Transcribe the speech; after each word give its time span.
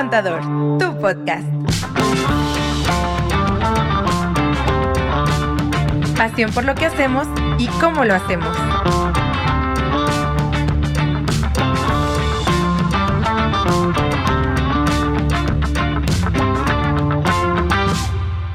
Contador, 0.00 0.40
tu 0.78 0.98
podcast. 0.98 1.44
Pasión 6.16 6.50
por 6.52 6.64
lo 6.64 6.74
que 6.74 6.86
hacemos 6.86 7.28
y 7.58 7.66
cómo 7.82 8.06
lo 8.06 8.14
hacemos. 8.14 8.56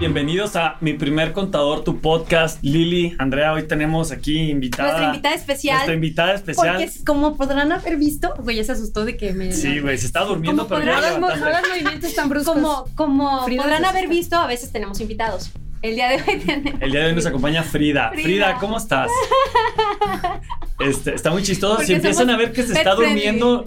Bienvenidos 0.05 0.55
a 0.55 0.77
mi 0.81 0.93
primer 0.93 1.33
contador, 1.33 1.83
tu 1.83 1.99
podcast. 1.99 2.59
Lili, 2.63 3.15
Andrea, 3.17 3.53
hoy 3.53 3.63
tenemos 3.63 4.11
aquí 4.11 4.51
invitada. 4.51 4.89
Nuestra 4.89 5.07
invitada 5.07 5.33
especial. 5.35 5.75
Nuestra 5.77 5.93
invitada 5.95 6.33
especial. 6.35 6.75
Porque 6.75 7.03
como 7.03 7.35
podrán 7.35 7.71
haber 7.71 7.97
visto, 7.97 8.35
güey, 8.37 8.57
ya 8.57 8.63
se 8.65 8.73
asustó 8.73 9.03
de 9.03 9.17
que 9.17 9.33
me. 9.33 9.51
Sí, 9.51 9.79
güey, 9.79 9.97
se 9.97 10.05
está 10.05 10.19
durmiendo, 10.23 10.67
Como 10.67 10.79
pero 10.79 10.91
ya 10.91 10.97
podrán- 10.99 11.21
No 11.21 11.27
hagas 11.27 11.63
movimientos 11.67 12.13
tan 12.13 12.29
bruscos. 12.29 12.53
Como, 12.53 12.85
como 12.93 13.45
Frida 13.45 13.63
podrán 13.63 13.83
haber 13.85 14.07
visto, 14.07 14.35
a 14.35 14.45
veces 14.45 14.71
tenemos 14.71 15.01
invitados. 15.01 15.49
El 15.81 15.95
día 15.95 16.09
de 16.09 16.15
hoy 16.17 16.37
tenemos. 16.45 16.81
El 16.83 16.91
día 16.91 16.99
de 17.01 17.07
hoy 17.07 17.15
nos 17.15 17.25
acompaña 17.25 17.63
Frida. 17.63 18.11
Frida, 18.11 18.23
Frida. 18.23 18.57
¿cómo 18.59 18.77
estás? 18.77 19.09
Este, 20.77 21.15
está 21.15 21.31
muy 21.31 21.41
chistoso. 21.41 21.75
Porque 21.77 21.87
Si 21.87 21.93
empiezan 21.93 22.29
a 22.29 22.35
ver 22.37 22.51
que 22.51 22.61
se 22.61 22.73
está 22.73 22.97
friendly. 22.97 23.21
durmiendo, 23.21 23.65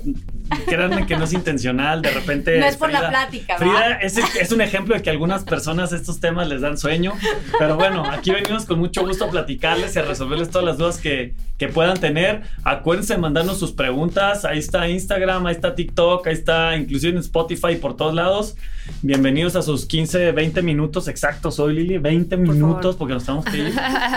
créanme 0.66 1.06
que 1.06 1.16
no 1.16 1.24
es 1.24 1.32
intencional. 1.32 2.02
De 2.02 2.10
repente. 2.10 2.58
No 2.58 2.66
es 2.66 2.76
por 2.76 2.90
la 2.90 3.08
plática, 3.08 3.54
¿va? 3.54 3.58
Frida 3.58 3.92
es, 4.00 4.18
es 4.18 4.52
un 4.52 4.60
ejemplo 4.60 4.94
de 4.94 5.02
que 5.02 5.10
a 5.10 5.12
algunas 5.12 5.44
personas 5.44 5.92
estos 5.92 6.20
temas 6.20 6.48
les 6.48 6.60
dan 6.60 6.78
sueño. 6.78 7.12
Pero 7.58 7.76
bueno, 7.76 8.04
aquí 8.04 8.30
venimos 8.30 8.64
con 8.64 8.78
mucho 8.78 9.06
gusto 9.06 9.26
a 9.26 9.30
platicarles 9.30 9.96
y 9.96 9.98
a 9.98 10.02
resolverles 10.02 10.50
todas 10.50 10.66
las 10.66 10.78
dudas 10.78 10.98
que, 10.98 11.34
que 11.58 11.68
puedan 11.68 11.98
tener. 11.98 12.42
Acuérdense 12.64 13.14
de 13.14 13.20
mandarnos 13.20 13.58
sus 13.58 13.72
preguntas. 13.72 14.44
Ahí 14.44 14.58
está 14.58 14.88
Instagram, 14.88 15.46
ahí 15.46 15.54
está 15.54 15.74
TikTok, 15.74 16.26
ahí 16.26 16.34
está 16.34 16.76
inclusive 16.76 17.12
en 17.12 17.18
Spotify 17.18 17.76
por 17.76 17.96
todos 17.96 18.14
lados. 18.14 18.56
Bienvenidos 19.02 19.56
a 19.56 19.62
sus 19.62 19.86
15, 19.86 20.32
20 20.32 20.62
minutos 20.62 21.08
exactos 21.08 21.58
hoy, 21.58 21.74
Lili. 21.74 21.98
20 21.98 22.36
minutos 22.36 22.82
favor. 22.82 22.98
porque 22.98 23.14
nos 23.14 23.24
tenemos 23.24 23.44
que 23.44 23.56
ir 23.58 23.74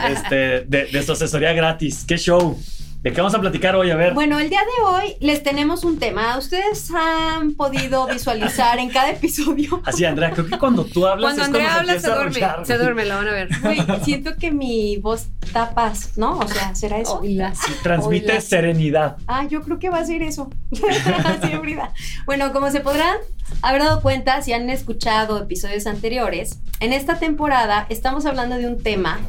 este, 0.09 0.35
de, 0.61 0.85
de 0.91 1.03
su 1.03 1.11
asesoría 1.11 1.53
gratis. 1.53 2.05
¡Qué 2.07 2.17
show! 2.17 2.57
¿De 3.01 3.11
qué 3.11 3.19
vamos 3.19 3.33
a 3.33 3.41
platicar 3.41 3.75
hoy? 3.75 3.89
A 3.89 3.95
ver. 3.95 4.13
Bueno, 4.13 4.39
el 4.39 4.47
día 4.47 4.59
de 4.59 4.83
hoy 4.85 5.15
les 5.21 5.41
tenemos 5.41 5.83
un 5.83 5.97
tema. 5.97 6.37
Ustedes 6.37 6.91
han 6.93 7.53
podido 7.53 8.05
visualizar 8.13 8.77
en 8.77 8.89
cada 8.89 9.09
episodio. 9.09 9.81
Así, 9.85 10.05
Andrea, 10.05 10.29
creo 10.29 10.45
que 10.45 10.59
cuando 10.59 10.85
tú 10.85 11.07
hablas 11.07 11.33
Cuando 11.33 11.41
es 11.41 11.47
Andrea 11.47 11.65
cuando 11.73 11.79
habla, 11.79 11.99
se 11.99 12.07
duerme. 12.07 12.65
Se 12.65 12.77
duerme, 12.77 13.05
lo 13.05 13.15
van 13.15 13.27
a 13.27 13.31
ver. 13.31 13.49
Güey, 13.63 13.81
siento 14.03 14.35
que 14.35 14.51
mi 14.51 14.97
voz 14.97 15.29
tapas, 15.51 16.15
¿no? 16.15 16.37
O 16.37 16.47
sea, 16.47 16.75
¿será 16.75 16.99
eso? 16.99 17.21
Transmite 17.81 18.39
serenidad. 18.39 19.17
Ah, 19.25 19.47
yo 19.47 19.61
creo 19.63 19.79
que 19.79 19.89
va 19.89 19.97
a 19.97 20.05
ser 20.05 20.21
eso. 20.21 20.51
Bueno, 22.25 22.53
como 22.53 22.69
se 22.69 22.81
podrán 22.81 23.17
haber 23.61 23.81
dado 23.81 24.01
cuenta 24.01 24.41
si 24.41 24.53
han 24.53 24.69
escuchado 24.69 25.41
episodios 25.41 25.87
anteriores, 25.87 26.59
en 26.79 26.93
esta 26.93 27.17
temporada 27.19 27.87
estamos 27.89 28.25
hablando 28.25 28.57
de 28.57 28.67
un 28.67 28.81
tema, 28.81 29.19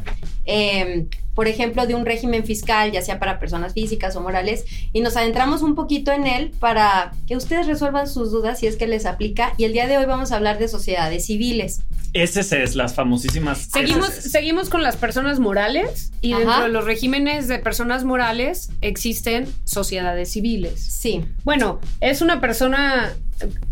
eh, 0.44 1.08
por 1.34 1.48
ejemplo, 1.48 1.86
de 1.86 1.94
un 1.94 2.04
régimen 2.04 2.44
fiscal, 2.44 2.92
ya 2.92 3.02
sea 3.02 3.18
para 3.18 3.38
personas 3.38 3.72
físicas 3.74 4.16
o 4.16 4.20
morales, 4.20 4.64
y 4.92 5.00
nos 5.00 5.16
adentramos 5.16 5.62
un 5.62 5.74
poquito 5.74 6.12
en 6.12 6.26
él 6.26 6.52
para 6.58 7.12
que 7.26 7.36
ustedes 7.36 7.66
resuelvan 7.66 8.08
sus 8.08 8.30
dudas 8.30 8.60
si 8.60 8.66
es 8.66 8.76
que 8.76 8.86
les 8.86 9.06
aplica. 9.06 9.54
Y 9.56 9.64
el 9.64 9.72
día 9.72 9.86
de 9.86 9.98
hoy 9.98 10.04
vamos 10.04 10.32
a 10.32 10.36
hablar 10.36 10.58
de 10.58 10.68
sociedades 10.68 11.26
civiles. 11.26 11.80
Es 12.12 12.36
las 12.74 12.94
famosísimas. 12.94 13.68
Seguimos, 13.72 14.10
seguimos 14.10 14.68
con 14.68 14.82
las 14.82 14.96
personas 14.96 15.38
morales 15.38 16.12
y 16.20 16.32
Ajá. 16.32 16.40
dentro 16.40 16.62
de 16.64 16.68
los 16.68 16.84
regímenes 16.84 17.48
de 17.48 17.58
personas 17.58 18.04
morales 18.04 18.68
existen 18.82 19.46
sociedades 19.64 20.30
civiles. 20.30 20.78
Sí. 20.78 21.24
Bueno, 21.44 21.80
es 22.00 22.20
una 22.20 22.40
persona. 22.40 23.14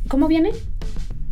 ¿Cómo 0.09 0.27
viene? 0.27 0.53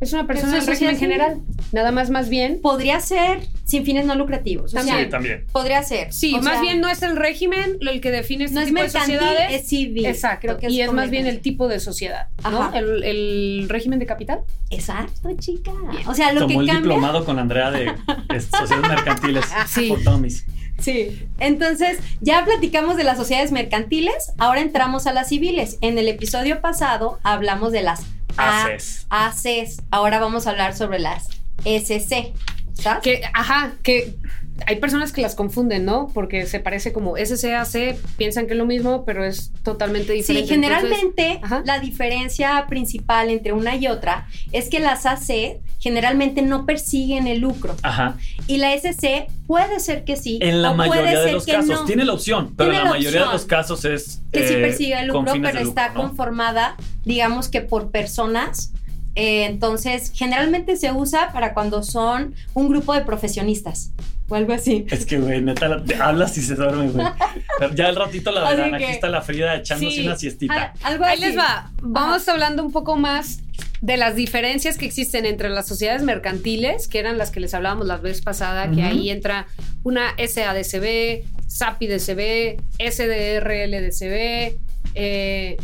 Es 0.01 0.13
una 0.13 0.27
persona 0.27 0.59
Es 0.59 0.61
del 0.61 0.63
una 0.65 0.73
régimen 0.73 0.97
general. 0.99 1.41
Nada 1.73 1.91
más, 1.93 2.09
más 2.11 2.29
bien. 2.29 2.61
Podría 2.63 3.01
ser 3.01 3.41
sin 3.65 3.85
fines 3.85 4.07
no 4.07 4.15
lucrativos. 4.15 4.73
O 4.75 4.81
sea, 4.83 4.99
Sí, 5.05 5.11
también. 5.11 5.45
podría 5.53 5.83
ser. 5.83 6.13
Sí, 6.13 6.35
O 6.35 6.41
más 6.41 6.55
sea, 6.55 6.63
bien 6.63 6.81
no 6.81 6.89
es 6.89 7.03
el 7.03 7.17
régimen 7.17 7.77
lo 7.81 7.91
el 7.91 8.01
que 8.01 8.11
define 8.11 8.45
este 8.45 8.55
no 8.55 8.61
es 8.61 8.69
tipo 8.69 8.79
de 8.79 8.85
mercantil, 8.85 9.17
sociedades. 9.19 9.61
es 9.63 9.69
civil. 9.69 10.07
Exacto. 10.07 10.41
Creo 10.47 10.59
que 10.59 10.71
y 10.71 10.81
es 10.81 10.93
más 10.93 11.11
bien 11.11 11.27
el 11.27 11.41
tipo 11.41 11.67
de 11.69 11.81
sociedad, 11.81 12.29
¿no? 12.49 12.63
Ajá. 12.63 12.79
El, 12.79 13.03
el 13.03 13.67
régimen 13.69 13.99
de 13.99 14.07
capital. 14.07 14.41
Exacto, 14.71 15.31
chica. 15.39 15.73
O 16.07 16.15
sea, 16.15 16.33
lo 16.33 16.41
Tomó 16.43 16.49
que 16.49 16.55
el 16.55 16.67
cambia. 16.67 16.75
diplomado 16.77 17.25
con 17.25 17.39
Andrea 17.39 17.71
de 17.71 17.93
es, 18.35 18.45
sociedades 18.47 18.89
mercantiles. 18.89 19.45
Sí. 19.67 19.89
Por 19.89 20.03
Tomis. 20.05 20.45
Sí. 20.79 21.27
Entonces, 21.41 21.99
ya 22.21 22.45
platicamos 22.45 22.97
de 22.97 23.03
las 23.03 23.17
sociedades 23.19 23.51
mercantiles, 23.51 24.33
ahora 24.39 24.61
entramos 24.61 25.09
a 25.09 25.13
las 25.13 25.29
civiles. 25.29 25.77
En 25.81 25.99
el 25.99 26.07
episodio 26.07 26.61
pasado 26.61 27.19
hablamos 27.25 27.73
de 27.73 27.83
las 27.83 28.03
A- 28.39 28.65
Haces. 28.67 29.07
ACs. 29.11 29.83
Ahora 29.91 30.19
vamos 30.21 30.47
a 30.47 30.51
hablar 30.51 30.75
sobre 30.77 30.99
las 30.99 31.29
SC. 31.65 32.33
¿Sabes? 32.75 33.03
Que, 33.03 33.23
ajá, 33.35 33.73
que 33.83 34.15
hay 34.67 34.77
personas 34.77 35.13
que 35.13 35.21
las 35.21 35.35
confunden, 35.35 35.85
¿no? 35.85 36.09
Porque 36.15 36.47
se 36.47 36.61
parece 36.61 36.93
como 36.93 37.17
SCAC, 37.17 37.97
piensan 38.17 38.47
que 38.47 38.53
es 38.53 38.59
lo 38.59 38.67
mismo, 38.67 39.05
pero 39.05 39.25
es 39.25 39.53
totalmente 39.65 40.13
Sí, 40.13 40.19
diferente. 40.19 40.49
generalmente 40.49 41.27
Entonces, 41.33 41.53
ajá. 41.53 41.63
la 41.65 41.81
diferencia 41.81 42.67
principal 42.69 43.31
entre 43.31 43.53
una 43.53 43.75
y 43.77 43.89
otra 43.89 44.29
es 44.53 44.69
que 44.69 44.79
las 44.81 45.07
AC 45.07 45.61
generalmente 45.81 46.43
no 46.43 46.67
persiguen 46.67 47.27
el 47.27 47.39
lucro 47.41 47.77
Ajá. 47.83 48.17
y 48.47 48.59
la 48.59 48.75
SC 48.75 49.27
puede 49.49 49.81
ser 49.81 50.05
que 50.05 50.15
sí 50.17 50.39
En 50.41 50.63
la 50.63 50.71
o 50.71 50.77
puede 50.77 50.91
mayoría 50.91 51.21
de 51.23 51.33
los 51.33 51.45
casos. 51.47 51.69
no. 51.81 51.85
Tiene 51.87 52.05
la 52.05 52.13
opción, 52.13 52.55
pero 52.57 52.71
Tiene 52.71 52.79
en 52.79 52.85
la 52.85 52.91
la 52.91 52.97
mayoría 52.97 53.21
de 53.27 53.33
los 53.33 53.45
casos 53.47 53.85
es. 53.85 54.21
que 54.31 54.47
sí 54.47 54.55
eh, 54.55 54.61
persigue 54.61 55.01
el 55.01 55.09
lucro, 55.09 55.33
pero 55.43 55.59
está 55.59 55.93
conformada, 55.95 56.77
digamos 57.05 57.49
que 57.49 57.61
por 57.63 57.91
personas. 57.91 58.73
Eh, 59.17 59.47
entonces, 59.47 60.13
generalmente 60.15 60.77
se 60.77 60.93
usa 60.93 61.33
para 61.33 61.53
cuando 61.55 61.83
son 61.83 62.35
un 62.55 62.69
grupo 62.69 62.95
de 62.95 63.01
profesionistas 63.01 63.91
o 64.29 64.37
algo 64.37 64.53
así. 64.53 64.87
Es 64.91 65.05
que, 65.07 65.19
güey, 65.19 65.41
neta, 65.43 65.67
la- 65.67 65.83
te 65.83 65.97
hablas 65.97 66.37
y 66.39 66.43
se 66.43 66.55
duerme, 66.55 66.89
güey. 66.91 67.05
Pero 67.59 67.75
ya 67.75 67.87
al 67.89 67.97
ratito 67.97 68.31
la 68.31 68.49
verán. 68.49 68.75
Aquí 68.75 68.85
está 68.85 69.09
la 69.09 69.23
Frida 69.23 69.57
echándose 69.57 69.97
Sí. 69.97 70.07
una 70.07 70.15
siestita. 70.17 70.73
Algo 70.85 71.05
Ahí 71.05 71.15
así. 71.15 71.23
les 71.23 71.37
va. 71.39 71.73
Vamos 71.83 72.29
hablando 72.29 72.63
un 72.63 72.71
poco 72.71 72.97
más 72.97 73.41
de 73.81 73.97
las 73.97 74.17
diferencias 74.17 74.77
que 74.77 74.87
existen 74.87 75.25
entre 75.27 75.49
las 75.51 75.67
sociedades 75.67 76.03
mercantiles, 76.03 76.89
que 76.89 76.99
eran 76.99 77.19
las 77.19 77.31
que 77.31 77.41
les 77.41 77.55
hablábamos 77.55 77.87
la 77.87 77.97
vez 77.97 78.23
pasada, 78.23 78.71
que 78.71 78.83
ahí 78.83 79.11
entra 79.11 79.47
una 79.85 80.15
SADCB, 80.17 81.25
SAPIDCB, 81.47 82.61
SDRLDCB, 82.79 84.59
eh, 84.95 85.57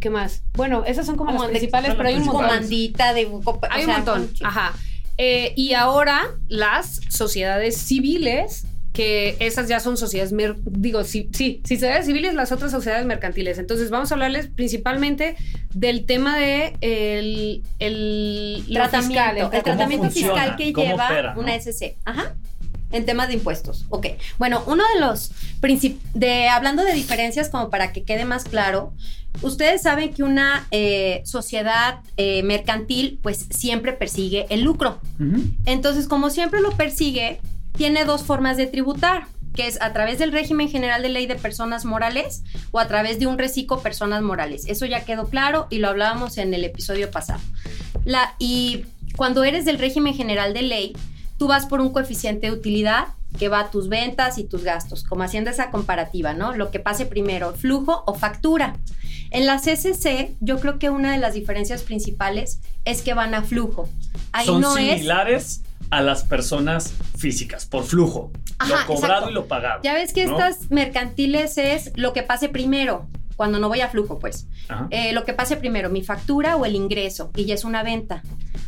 ¿qué 0.00 0.10
más? 0.10 0.42
Bueno, 0.54 0.84
esas 0.86 1.06
son 1.06 1.16
como, 1.16 1.30
Como 1.30 1.42
las 1.44 1.50
principales, 1.50 1.94
pero 1.94 2.08
hay 2.08 2.16
un 2.16 2.24
montón. 2.24 2.42
Comandita 2.42 3.14
de 3.14 3.26
o 3.26 3.60
Hay 3.70 3.84
sea, 3.84 3.98
un 3.98 4.04
montón, 4.04 4.30
ajá. 4.42 4.74
Eh, 5.16 5.52
y 5.56 5.74
ahora 5.74 6.26
las 6.48 7.00
sociedades 7.08 7.76
civiles, 7.76 8.66
que 8.94 9.36
esas 9.40 9.68
ya 9.68 9.80
son 9.80 9.96
sociedades, 9.98 10.32
mer- 10.32 10.56
digo, 10.64 11.02
sí, 11.04 11.28
sí, 11.34 11.60
sociedades 11.68 12.06
civiles, 12.06 12.32
las 12.32 12.52
otras 12.52 12.70
sociedades 12.70 13.04
mercantiles. 13.04 13.58
Entonces 13.58 13.90
vamos 13.90 14.10
a 14.10 14.14
hablarles 14.14 14.46
principalmente 14.46 15.34
del 15.74 16.06
tema 16.06 16.38
de 16.38 16.76
el, 16.80 17.62
el 17.80 18.64
tratamiento, 18.72 19.08
fiscal, 19.14 19.36
el 19.36 19.42
¿cómo 19.50 19.62
tratamiento 19.62 20.04
funciona? 20.06 20.32
fiscal 20.34 20.56
que 20.56 20.72
¿Cómo 20.72 20.86
lleva 20.86 21.06
opera, 21.06 21.34
no? 21.34 21.40
una 21.40 21.54
SC. 21.56 21.96
Ajá. 22.06 22.34
En 22.92 23.04
temas 23.04 23.26
de 23.26 23.34
impuestos. 23.34 23.86
Ok. 23.88 24.06
Bueno, 24.38 24.62
uno 24.68 24.84
de 24.94 25.00
los 25.00 25.32
princip- 25.60 25.98
de 26.14 26.46
hablando 26.48 26.84
de 26.84 26.94
diferencias, 26.94 27.48
como 27.48 27.68
para 27.68 27.92
que 27.92 28.04
quede 28.04 28.24
más 28.24 28.44
claro, 28.44 28.92
ustedes 29.42 29.82
saben 29.82 30.14
que 30.14 30.22
una 30.22 30.68
eh, 30.70 31.20
sociedad 31.24 31.98
eh, 32.16 32.44
mercantil, 32.44 33.18
pues 33.20 33.46
siempre 33.50 33.92
persigue 33.92 34.46
el 34.50 34.60
lucro. 34.62 35.00
Entonces, 35.66 36.06
como 36.06 36.30
siempre 36.30 36.60
lo 36.60 36.70
persigue, 36.70 37.40
tiene 37.76 38.04
dos 38.04 38.22
formas 38.22 38.56
de 38.56 38.66
tributar, 38.66 39.26
que 39.54 39.66
es 39.66 39.80
a 39.80 39.92
través 39.92 40.18
del 40.18 40.32
régimen 40.32 40.68
general 40.68 41.02
de 41.02 41.08
ley 41.08 41.26
de 41.26 41.36
personas 41.36 41.84
morales 41.84 42.42
o 42.70 42.78
a 42.78 42.88
través 42.88 43.18
de 43.18 43.26
un 43.26 43.38
reciclo 43.38 43.80
personas 43.80 44.22
morales. 44.22 44.64
Eso 44.66 44.86
ya 44.86 45.04
quedó 45.04 45.28
claro 45.28 45.66
y 45.70 45.78
lo 45.78 45.88
hablábamos 45.88 46.38
en 46.38 46.52
el 46.54 46.64
episodio 46.64 47.10
pasado. 47.10 47.40
La, 48.04 48.34
y 48.38 48.86
cuando 49.16 49.44
eres 49.44 49.64
del 49.64 49.78
régimen 49.78 50.14
general 50.14 50.54
de 50.54 50.62
ley, 50.62 50.96
tú 51.38 51.46
vas 51.46 51.66
por 51.66 51.80
un 51.80 51.92
coeficiente 51.92 52.48
de 52.48 52.52
utilidad 52.52 53.08
que 53.38 53.48
va 53.48 53.60
a 53.60 53.70
tus 53.70 53.88
ventas 53.88 54.38
y 54.38 54.44
tus 54.44 54.62
gastos, 54.62 55.02
como 55.02 55.24
haciendo 55.24 55.50
esa 55.50 55.70
comparativa, 55.70 56.34
¿no? 56.34 56.54
Lo 56.54 56.70
que 56.70 56.78
pase 56.78 57.06
primero, 57.06 57.52
flujo 57.54 58.04
o 58.06 58.14
factura. 58.14 58.76
En 59.30 59.46
las 59.46 59.62
CCC, 59.62 60.36
yo 60.40 60.60
creo 60.60 60.78
que 60.78 60.90
una 60.90 61.12
de 61.12 61.18
las 61.18 61.34
diferencias 61.34 61.82
principales 61.82 62.60
es 62.84 63.02
que 63.02 63.14
van 63.14 63.34
a 63.34 63.42
flujo. 63.42 63.88
Ahí 64.30 64.46
Son 64.46 64.60
no 64.60 64.76
es 64.76 64.98
similares 64.98 65.62
a 65.90 66.02
las 66.02 66.24
personas 66.24 66.92
físicas, 67.16 67.66
por 67.66 67.84
flujo. 67.84 68.32
lo 68.68 68.74
Ajá, 68.76 68.86
cobrado 68.86 69.12
exacto. 69.14 69.30
y 69.30 69.34
lo 69.34 69.46
pagado. 69.46 69.80
Ya 69.82 69.94
ves 69.94 70.12
que 70.12 70.26
¿no? 70.26 70.32
estas 70.38 70.70
mercantiles 70.70 71.58
es 71.58 71.92
lo 71.96 72.12
que 72.12 72.22
pase 72.22 72.48
primero, 72.48 73.08
cuando 73.36 73.58
no 73.58 73.68
voy 73.68 73.80
a 73.80 73.88
flujo, 73.88 74.18
pues. 74.20 74.46
Ajá. 74.68 74.86
Eh, 74.90 75.12
lo 75.12 75.24
que 75.24 75.32
pase 75.32 75.56
primero, 75.56 75.90
mi 75.90 76.02
factura 76.02 76.56
o 76.56 76.64
el 76.64 76.74
ingreso, 76.76 77.30
y 77.36 77.44
ya 77.46 77.54
es 77.54 77.64
una 77.64 77.82
venta. 77.82 78.22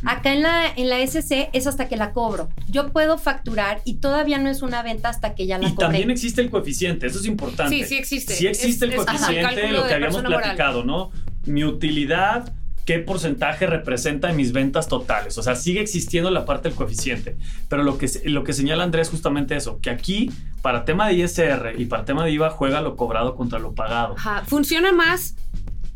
Acá 0.05 0.33
en 0.33 0.43
la, 0.43 0.63
en 0.75 0.89
la 0.89 0.99
SC 0.99 1.49
es 1.53 1.65
hasta 1.67 1.87
que 1.87 1.95
la 1.97 2.11
cobro. 2.11 2.49
Yo 2.69 2.91
puedo 2.91 3.17
facturar 3.17 3.81
y 3.85 3.95
todavía 3.95 4.37
no 4.37 4.49
es 4.49 4.61
una 4.61 4.83
venta 4.83 5.09
hasta 5.09 5.33
que 5.35 5.47
ya 5.47 5.57
la 5.57 5.69
Y 5.69 5.71
cobré. 5.71 5.85
también 5.87 6.11
existe 6.11 6.41
el 6.41 6.49
coeficiente, 6.49 7.07
eso 7.07 7.19
es 7.19 7.25
importante. 7.25 7.75
Sí, 7.77 7.83
sí 7.85 7.95
existe. 7.97 8.35
Sí 8.35 8.45
existe 8.47 8.85
Es- 8.85 8.91
el 8.93 8.99
es- 8.99 9.07
ajá, 9.07 9.17
coeficiente, 9.17 9.55
cálculo 9.55 9.81
lo 9.81 9.87
que 9.87 9.93
habíamos 9.93 10.15
persona 10.17 10.29
moral. 10.29 10.43
platicado, 10.43 10.83
¿no? 10.83 11.11
Mi 11.45 11.63
utilidad 11.63 12.53
qué 12.87 12.99
porcentaje 12.99 13.67
representa 13.67 14.29
en 14.29 14.37
mis 14.37 14.53
ventas 14.53 14.87
totales. 14.87 15.37
O 15.37 15.43
sea, 15.43 15.55
sigue 15.55 15.81
existiendo 15.81 16.31
la 16.31 16.45
parte 16.45 16.69
del 16.69 16.77
coeficiente. 16.77 17.37
Pero 17.67 17.83
lo 17.83 17.97
que, 17.97 18.09
lo 18.23 18.45
que 18.45 18.53
señala 18.53 18.85
Andrés 18.85 19.07
es 19.07 19.11
justamente 19.11 19.57
eso, 19.57 19.79
que 19.81 19.89
aquí, 19.89 20.31
para 20.61 20.85
tema 20.85 21.05
de 21.09 21.15
ISR 21.15 21.73
y 21.77 21.85
para 21.85 22.05
tema 22.05 22.23
de 22.23 22.31
IVA, 22.31 22.49
juega 22.49 22.79
lo 22.79 22.95
cobrado 22.95 23.35
contra 23.35 23.59
lo 23.59 23.75
pagado. 23.75 24.15
Ajá, 24.17 24.43
funciona 24.47 24.93
más 24.93 25.35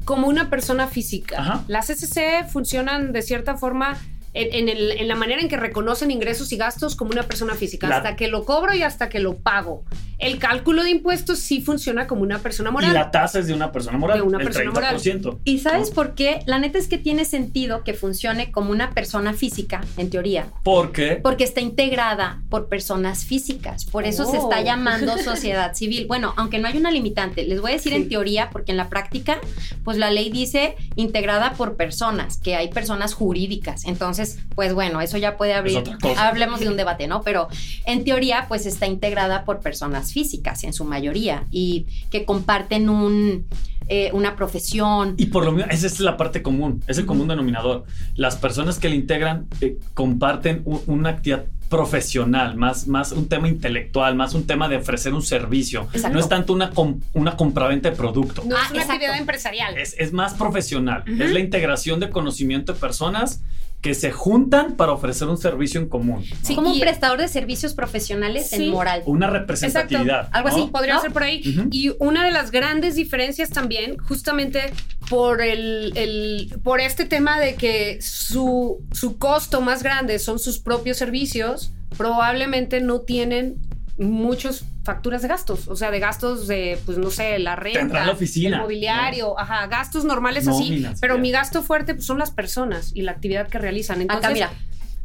como 0.04 0.28
una 0.28 0.50
persona 0.50 0.88
física. 0.88 1.40
Ajá. 1.40 1.64
Las 1.70 1.90
SC 1.90 2.46
funcionan 2.52 3.14
de 3.14 3.22
cierta 3.22 3.56
forma 3.56 3.98
en, 4.34 4.70
en 4.70 4.70
el- 4.70 4.92
en 4.92 5.08
la 5.08 5.16
manera 5.16 5.42
en 5.42 5.48
que 5.50 5.58
reconocen 5.58 6.12
ingresos 6.12 6.52
y 6.52 6.58
gastos 6.58 6.96
como 6.96 7.12
una 7.12 7.24
persona 7.24 7.56
física, 7.56 7.88
La- 7.88 7.98
hasta 7.98 8.16
que 8.16 8.28
lo 8.28 8.46
cobro 8.46 8.74
y 8.74 8.84
hasta 8.84 9.10
que 9.10 9.20
lo 9.20 9.38
pago. 9.38 9.84
El 10.20 10.38
cálculo 10.38 10.84
de 10.84 10.92
impuestos 10.92 11.40
sí 11.40 11.62
funciona 11.62 12.06
como 12.06 12.22
una 12.22 12.38
persona 12.40 12.70
Y 12.70 12.74
moral. 12.74 12.94
la 12.94 13.10
tasa 13.10 13.40
es 13.40 13.48
de 13.48 13.54
una 13.56 13.72
persona 13.72 13.98
moral, 13.98 14.18
De 14.20 14.22
una 14.24 14.38
el 14.38 14.44
persona 14.44 14.70
moral. 14.72 14.96
30%. 15.00 15.40
¿Y 15.46 15.60
sabes 15.60 15.90
¿no? 15.90 15.96
por 15.96 16.14
qué? 16.14 16.42
La 16.46 16.60
neta 16.60 16.78
es 16.78 16.88
que 16.88 17.00
tiene 17.00 17.26
sentido 17.26 17.84
que 17.84 17.94
funcione 17.96 18.52
como 18.52 18.70
una 18.72 18.92
persona 18.92 19.34
física, 19.34 19.82
en 19.98 20.12
teoría, 20.12 20.46
Porque 20.64 21.20
porque 21.24 21.44
está 21.44 21.60
integrada 21.62 22.44
por 22.50 22.68
personas 22.70 23.26
físicas. 23.26 23.86
Por 23.86 24.06
eso 24.06 24.26
se 24.26 24.38
Oh. 24.38 24.44
está 24.44 24.62
llamando 24.62 25.18
sociedad 25.24 25.74
civil. 25.74 26.06
Bueno, 26.08 26.34
aunque 26.38 26.60
no 26.60 26.68
hay 26.68 26.78
una 26.78 26.92
limitante, 26.92 27.44
les 27.44 27.60
voy 27.60 27.72
a 27.72 27.74
decir 27.74 27.92
Sí. 27.94 27.98
en 27.98 28.08
teoría, 28.10 28.50
porque 28.52 28.72
en 28.72 28.78
la 28.78 28.90
práctica, 28.90 29.40
pues 29.84 29.98
la 29.98 30.12
ley 30.12 30.30
dice 30.30 30.76
integrada 30.96 31.54
por 31.54 31.78
personas, 31.78 32.38
que 32.38 32.56
hay 32.56 32.70
personas 32.70 33.16
jurídicas. 33.16 33.86
Entonces, 33.86 34.21
pues 34.56 34.74
bueno, 34.74 35.02
eso 35.02 35.18
ya 35.18 35.38
puede 35.38 35.54
abrir, 35.54 35.78
otra 35.78 35.98
cosa. 36.00 36.28
hablemos 36.28 36.60
de 36.60 36.68
un 36.70 36.78
debate, 36.78 37.08
¿no? 37.08 37.22
Pero 37.22 37.48
en 37.86 38.04
teoría, 38.04 38.46
pues 38.48 38.66
está 38.66 38.88
integrada 38.88 39.46
por 39.46 39.60
personas 39.60 40.12
físicas 40.14 40.64
en 40.64 40.74
su 40.74 40.86
mayoría 40.86 41.46
y 41.52 41.86
que 42.10 42.26
comparten 42.26 42.90
un, 42.90 43.46
eh, 43.88 44.10
una 44.14 44.36
profesión. 44.36 45.16
Y 45.18 45.28
por 45.28 45.44
lo 45.46 45.52
menos, 45.52 45.70
esa 45.72 45.88
es 45.88 46.00
la 46.00 46.18
parte 46.18 46.42
común, 46.42 46.84
es 46.88 46.98
el 46.98 47.06
común 47.06 47.28
denominador. 47.28 47.84
Las 48.16 48.36
personas 48.36 48.80
que 48.80 48.90
le 48.90 48.96
integran 48.96 49.48
eh, 49.62 49.78
comparten 49.94 50.62
u- 50.66 50.82
una 50.88 51.10
actividad 51.10 51.46
profesional, 51.70 52.56
más, 52.58 52.88
más 52.88 53.12
un 53.14 53.28
tema 53.30 53.48
intelectual, 53.48 54.14
más 54.16 54.34
un 54.34 54.46
tema 54.46 54.68
de 54.70 54.76
ofrecer 54.78 55.14
un 55.14 55.22
servicio. 55.24 55.88
Exacto. 55.94 56.14
No 56.16 56.20
es 56.20 56.30
tanto 56.30 56.54
una, 56.54 56.70
com- 56.72 57.00
una 57.14 57.36
compraventa 57.38 57.90
de 57.90 57.96
producto. 57.96 58.44
no 58.46 58.56
Ah, 58.56 58.62
es 58.66 58.72
una 58.72 58.82
exacto. 58.82 58.94
actividad 58.94 59.18
empresarial. 59.18 59.78
Es, 59.78 59.96
es 59.98 60.12
más 60.14 60.34
profesional. 60.34 61.04
Ujú. 61.12 61.24
Es 61.24 61.32
la 61.32 61.40
integración 61.40 62.00
de 62.02 62.10
conocimiento 62.10 62.74
de 62.74 62.80
personas 62.80 63.42
que 63.82 63.96
se 63.96 64.12
juntan 64.12 64.76
para 64.76 64.92
ofrecer 64.92 65.28
un 65.28 65.38
servicio 65.38 65.82
en 65.82 65.90
común. 65.90 66.24
¿no? 66.30 66.38
Sí, 66.44 66.54
como 66.56 66.70
un 66.70 66.78
y- 66.78 66.80
prestador 66.82 67.20
de 67.20 67.28
servicios 67.28 67.74
profesionales 67.74 68.50
Sí. 68.52 68.66
en 68.66 68.70
moral. 68.70 69.02
Una 69.08 69.28
representatividad. 69.30 70.30
algo 70.32 70.50
¿no? 70.50 70.56
así. 70.56 70.70
Podría 70.72 70.94
¿no? 70.96 71.02
ser 71.02 71.12
por 71.12 71.24
ahí. 71.24 71.42
Y 71.72 71.92
una 72.00 72.24
de 72.24 72.30
las 72.32 72.52
grandes 72.52 72.94
diferencias 72.96 73.50
también, 73.50 73.98
justamente 73.98 74.72
por 75.10 75.42
el, 75.42 75.94
el- 75.98 76.60
por 76.64 76.80
este 76.80 77.06
tema 77.06 77.40
de 77.40 77.56
que 77.56 77.98
su, 78.02 78.80
su 78.92 79.18
costo 79.18 79.62
más 79.62 79.82
grande 79.82 80.20
son 80.20 80.38
sus 80.38 80.60
propios 80.60 80.98
servicios, 80.98 81.74
probablemente 81.98 82.82
no 82.82 83.00
tienen 83.02 83.56
muchas 84.02 84.66
facturas 84.84 85.22
de 85.22 85.28
gastos, 85.28 85.68
o 85.68 85.76
sea, 85.76 85.92
de 85.92 86.00
gastos 86.00 86.48
de, 86.48 86.80
pues 86.86 86.98
no 86.98 87.12
sé, 87.12 87.38
la 87.40 87.56
renta, 87.56 88.06
la 88.06 88.12
oficina, 88.12 88.58
el 88.58 88.64
mobiliario, 88.64 89.40
ajá, 89.40 89.68
gastos 89.68 90.04
normales 90.06 90.48
así, 90.48 90.86
pero 91.00 91.18
mi 91.18 91.32
gasto 91.32 91.62
fuerte 91.62 91.94
pues, 91.94 92.06
son 92.06 92.18
las 92.18 92.32
personas 92.32 92.92
y 92.96 93.04
la 93.04 93.12
actividad 93.12 93.48
que 93.48 93.60
realizan. 93.60 94.02
Entonces, 94.02 94.26
Acá, 94.26 94.34
mira. 94.34 94.52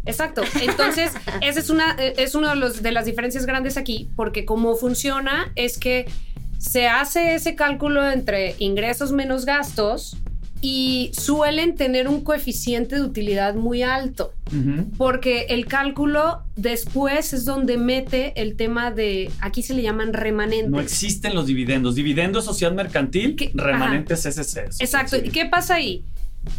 Exacto. 0.07 0.43
Entonces, 0.61 1.13
esa 1.43 1.61
es 1.61 1.69
una 1.69 1.97
eh, 1.99 2.15
es 2.17 2.35
uno 2.35 2.51
de 2.51 2.57
los 2.57 2.83
de 2.83 2.93
las 2.93 3.05
diferencias 3.05 3.45
grandes 3.45 3.77
aquí, 3.77 4.09
porque 4.17 4.45
cómo 4.45 4.77
funciona 4.77 5.53
es 5.57 5.79
que 5.79 6.07
se 6.59 6.89
hace 6.89 7.35
ese 7.35 7.55
cálculo 7.55 8.09
entre 8.11 8.57
ingresos 8.59 9.13
menos 9.13 9.45
gastos 9.45 10.17
y 10.61 11.11
suelen 11.15 11.75
tener 11.75 12.09
un 12.09 12.23
coeficiente 12.23 12.97
de 12.97 13.03
utilidad 13.03 13.55
muy 13.55 13.83
alto, 13.83 14.33
porque 14.97 15.47
el 15.51 15.67
cálculo 15.67 16.43
después 16.57 17.33
es 17.33 17.45
donde 17.45 17.77
mete 17.77 18.33
el 18.41 18.57
tema 18.57 18.91
de 18.91 19.31
aquí 19.41 19.63
se 19.63 19.75
le 19.75 19.83
llaman 19.83 20.13
remanentes. 20.13 20.71
No 20.71 20.81
existen 20.81 21.35
los 21.35 21.47
dividendos. 21.47 21.95
Dividendo 21.95 22.41
sociedad 22.43 22.73
mercantil, 22.73 23.37
¿Qué? 23.37 23.51
remanentes 23.55 24.25
SC. 24.25 24.83
Exacto. 24.83 25.17
¿Y 25.17 25.31
qué 25.31 25.47
pasa 25.47 25.75
ahí? 25.75 26.05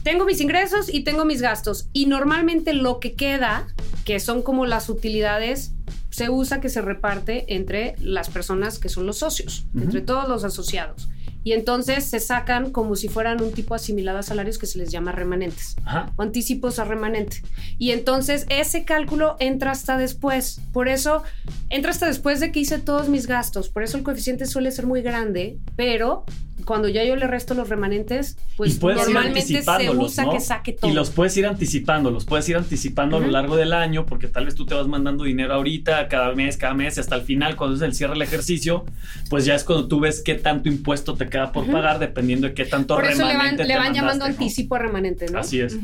Tengo 0.03 0.25
mis 0.25 0.41
ingresos 0.41 0.93
y 0.93 1.01
tengo 1.03 1.25
mis 1.25 1.41
gastos. 1.41 1.89
Y 1.93 2.05
normalmente 2.05 2.73
lo 2.73 2.99
que 2.99 3.13
queda, 3.13 3.67
que 4.05 4.19
son 4.19 4.41
como 4.41 4.65
las 4.65 4.89
utilidades, 4.89 5.73
se 6.09 6.29
usa 6.29 6.59
que 6.61 6.69
se 6.69 6.81
reparte 6.81 7.55
entre 7.55 7.95
las 7.99 8.29
personas 8.29 8.79
que 8.79 8.89
son 8.89 9.05
los 9.05 9.19
socios, 9.19 9.65
entre 9.79 10.01
todos 10.01 10.27
los 10.27 10.43
asociados. 10.43 11.09
Y 11.47 11.53
entonces 11.53 12.03
se 12.03 12.19
sacan 12.19 12.71
como 12.71 12.97
si 12.97 13.07
fueran 13.07 13.41
un 13.41 13.53
tipo 13.53 13.73
asimilado 13.73 14.19
a 14.19 14.21
salarios 14.21 14.57
que 14.57 14.65
se 14.65 14.79
les 14.79 14.91
llama 14.91 15.13
remanentes 15.13 15.77
Ajá. 15.85 16.11
o 16.17 16.21
anticipos 16.21 16.77
a 16.77 16.83
remanente. 16.83 17.41
Y 17.77 17.91
entonces 17.91 18.45
ese 18.49 18.83
cálculo 18.83 19.37
entra 19.39 19.71
hasta 19.71 19.97
después. 19.97 20.59
Por 20.73 20.89
eso 20.89 21.23
entra 21.69 21.91
hasta 21.91 22.05
después 22.05 22.41
de 22.41 22.51
que 22.51 22.59
hice 22.59 22.79
todos 22.79 23.07
mis 23.07 23.27
gastos. 23.27 23.69
Por 23.69 23.83
eso 23.83 23.95
el 23.95 24.03
coeficiente 24.03 24.45
suele 24.45 24.71
ser 24.71 24.87
muy 24.87 25.01
grande, 25.01 25.57
pero 25.77 26.25
cuando 26.67 26.89
ya 26.89 27.03
yo 27.05 27.15
le 27.15 27.25
resto 27.27 27.53
los 27.53 27.69
remanentes, 27.69 28.37
pues 28.57 28.79
normalmente 28.81 29.41
se 29.41 29.57
anticipándolos, 29.57 30.11
usa 30.11 30.25
¿no? 30.25 30.33
que 30.33 30.41
saque 30.41 30.73
todo. 30.73 30.91
Y 30.91 30.93
los 30.93 31.09
puedes 31.09 31.35
ir 31.37 31.47
anticipando, 31.47 32.11
los 32.11 32.25
puedes 32.25 32.47
ir 32.49 32.57
anticipando 32.57 33.15
a 33.17 33.19
lo 33.21 33.27
largo 33.27 33.55
del 33.55 33.71
año, 33.71 34.05
porque 34.05 34.27
tal 34.27 34.45
vez 34.45 34.53
tú 34.53 34.65
te 34.65 34.75
vas 34.75 34.85
mandando 34.85 35.23
dinero 35.23 35.53
ahorita, 35.53 36.09
cada 36.09 36.35
mes, 36.35 36.57
cada 36.57 36.73
mes, 36.73 36.97
y 36.97 36.99
hasta 36.99 37.15
el 37.15 37.21
final, 37.21 37.55
cuando 37.55 37.77
es 37.77 37.81
el 37.81 37.95
cierre 37.95 38.13
del 38.13 38.21
ejercicio, 38.21 38.85
pues 39.29 39.45
ya 39.45 39.55
es 39.55 39.63
cuando 39.63 39.87
tú 39.87 40.01
ves 40.01 40.21
qué 40.23 40.35
tanto 40.35 40.67
impuesto 40.67 41.15
te 41.15 41.29
queda 41.29 41.53
por 41.53 41.71
pagar, 41.71 41.99
dependiendo 41.99 42.47
de 42.47 42.53
qué 42.53 42.65
tanto 42.65 42.95
Por 42.95 43.05
eso 43.05 43.25
le 43.25 43.37
van, 43.37 43.55
le 43.55 43.77
van 43.77 43.93
llamando 43.93 44.25
anticipo 44.25 44.75
a 44.75 44.79
remanente, 44.79 45.27
¿no? 45.31 45.39
Así 45.39 45.61
es. 45.61 45.77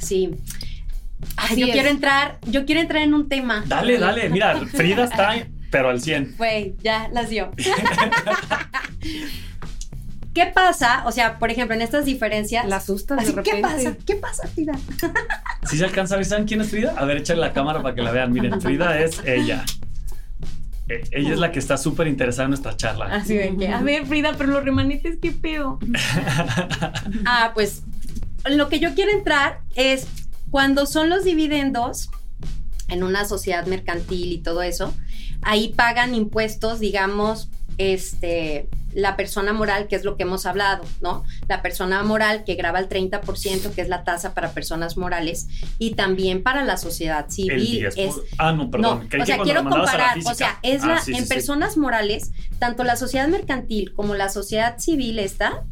Sí. 0.00 0.30
Así 1.36 1.60
yo 1.60 1.68
es. 1.68 1.72
quiero 1.72 1.88
entrar, 1.88 2.38
yo 2.50 2.66
quiero 2.66 2.80
entrar 2.80 3.02
en 3.02 3.14
un 3.14 3.28
tema. 3.28 3.62
Dale, 3.68 3.98
dale, 3.98 4.28
mira, 4.28 4.56
Frida 4.66 5.04
está, 5.04 5.46
pero 5.70 5.90
al 5.90 6.00
100. 6.00 6.34
Güey, 6.36 6.74
ya 6.82 7.08
las 7.12 7.30
dio. 7.30 7.52
¿Qué 10.34 10.46
pasa? 10.46 11.02
O 11.06 11.12
sea, 11.12 11.38
por 11.38 11.50
ejemplo, 11.50 11.74
en 11.74 11.82
estas 11.82 12.04
diferencias. 12.04 12.66
La 12.66 12.76
asustas 12.76 13.18
de 13.18 13.24
Así, 13.24 13.32
repente. 13.32 13.52
¿Qué 13.52 13.60
pasa? 13.62 13.96
¿Qué 14.06 14.14
pasa, 14.16 14.48
Frida? 14.48 14.72
¿Sí 15.68 15.76
se 15.78 15.84
alcanza 15.84 16.14
a 16.14 16.18
ver? 16.18 16.26
¿Saben 16.26 16.46
quién 16.46 16.60
es 16.62 16.70
Frida? 16.70 16.94
A 16.96 17.04
ver, 17.04 17.18
échale 17.18 17.40
la 17.40 17.52
cámara 17.52 17.82
para 17.82 17.94
que 17.94 18.02
la 18.02 18.12
vean. 18.12 18.32
Miren, 18.32 18.60
Frida 18.60 18.98
es 19.00 19.20
ella. 19.26 19.64
Eh, 20.88 21.02
Ella 21.12 21.32
es 21.34 21.38
la 21.38 21.52
que 21.52 21.58
está 21.58 21.76
súper 21.76 22.08
interesada 22.08 22.44
en 22.44 22.50
nuestra 22.50 22.76
charla. 22.76 23.06
Así 23.06 23.34
de 23.34 23.56
que, 23.56 23.68
a 23.68 23.80
ver, 23.82 24.04
Frida, 24.06 24.34
pero 24.36 24.50
los 24.50 24.64
remanentes, 24.64 25.18
¿qué 25.20 25.30
pedo? 25.32 25.78
ah, 27.26 27.52
pues 27.54 27.82
lo 28.50 28.68
que 28.68 28.80
yo 28.80 28.94
quiero 28.94 29.12
entrar 29.12 29.60
es 29.76 30.06
cuando 30.50 30.86
son 30.86 31.08
los 31.08 31.24
dividendos 31.24 32.10
en 32.88 33.04
una 33.04 33.24
sociedad 33.24 33.66
mercantil 33.66 34.32
y 34.32 34.38
todo 34.38 34.62
eso, 34.62 34.92
ahí 35.42 35.72
pagan 35.74 36.14
impuestos, 36.14 36.80
digamos, 36.80 37.48
este, 37.78 38.68
la 38.94 39.16
persona 39.16 39.52
moral, 39.52 39.88
que 39.88 39.96
es 39.96 40.04
lo 40.04 40.16
que 40.16 40.24
hemos 40.24 40.46
hablado, 40.46 40.84
¿no? 41.00 41.24
La 41.48 41.62
persona 41.62 42.02
moral 42.02 42.44
que 42.44 42.54
graba 42.54 42.78
el 42.78 42.88
30%, 42.88 43.74
que 43.74 43.80
es 43.80 43.88
la 43.88 44.04
tasa 44.04 44.34
para 44.34 44.52
personas 44.52 44.96
morales, 44.96 45.48
y 45.78 45.94
también 45.94 46.42
para 46.42 46.64
la 46.64 46.76
sociedad 46.76 47.26
El 47.26 47.32
civil. 47.32 47.78
10. 47.80 47.94
es, 47.96 48.14
ah, 48.38 48.52
no, 48.52 48.70
perdón. 48.70 49.08
no, 49.10 49.22
o 49.22 49.26
sea, 49.26 49.38
quiero 49.38 49.62
comparar, 49.64 50.18
o 50.24 50.34
sea, 50.34 50.58
es 50.62 50.82
Ah, 50.82 50.88
la, 50.88 50.98
sí, 51.00 51.12
en 51.12 51.18
sí, 51.18 51.22
sí. 51.24 51.28
personas 51.28 51.76
morales, 51.76 52.32
tanto 52.58 52.84
la 52.84 52.96
sociedad 52.96 53.28
mercantil 53.28 53.92
como 53.94 54.14
la 54.14 54.28
sociedad 54.28 54.78
civil 54.78 55.18
esta, 55.18 55.64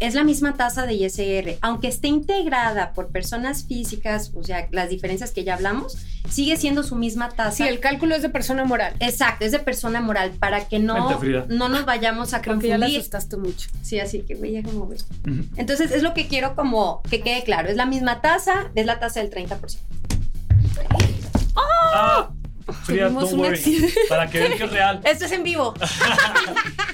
es 0.00 0.14
la 0.14 0.24
misma 0.24 0.54
tasa 0.54 0.86
de 0.86 0.94
ISR, 0.94 1.56
aunque 1.60 1.88
esté 1.88 2.08
integrada 2.08 2.92
por 2.92 3.08
personas 3.08 3.64
físicas, 3.66 4.32
o 4.34 4.42
sea, 4.42 4.66
las 4.70 4.88
diferencias 4.88 5.30
que 5.30 5.44
ya 5.44 5.54
hablamos, 5.54 5.96
sigue 6.28 6.56
siendo 6.56 6.82
su 6.82 6.96
misma 6.96 7.28
tasa. 7.30 7.52
Sí, 7.52 7.62
el 7.62 7.80
cálculo 7.80 8.14
es 8.14 8.22
de 8.22 8.28
persona 8.28 8.64
moral. 8.64 8.94
Exacto, 9.00 9.44
es 9.44 9.52
de 9.52 9.60
persona 9.60 10.00
moral, 10.00 10.32
para 10.38 10.66
que 10.68 10.78
no, 10.78 11.18
Frida. 11.18 11.46
no 11.48 11.68
nos 11.68 11.84
vayamos 11.84 12.34
a 12.34 12.42
Creo 12.42 12.58
que 12.58 12.68
ya 12.68 12.76
la 12.78 12.86
confundir. 12.86 13.00
asustaste 13.00 13.36
mucho. 13.36 13.70
Sí, 13.82 14.00
así 14.00 14.20
que 14.22 14.34
voy 14.34 14.56
a 14.56 14.62
como 14.62 14.86
ver. 14.88 14.98
Ujú. 15.28 15.44
Entonces, 15.56 15.90
es 15.92 16.02
lo 16.02 16.12
que 16.12 16.26
quiero 16.26 16.54
como 16.56 17.02
que 17.08 17.20
quede 17.20 17.44
claro, 17.44 17.68
es 17.68 17.76
la 17.76 17.86
misma 17.86 18.20
tasa, 18.20 18.70
es 18.74 18.86
la 18.86 18.98
tasa 18.98 19.20
del 19.20 19.30
30%. 19.30 19.78
Ah, 21.56 22.30
Frida, 22.84 23.04
Tuvimos 23.08 23.24
don't 23.24 23.34
un 23.34 23.40
worry. 23.40 23.54
accidente. 23.58 23.94
Para 24.08 24.28
que 24.28 24.38
vean 24.40 24.58
que 24.58 24.64
es 24.64 24.70
real. 24.70 25.00
Esto 25.04 25.26
es 25.26 25.32
en 25.32 25.42
vivo. 25.44 25.74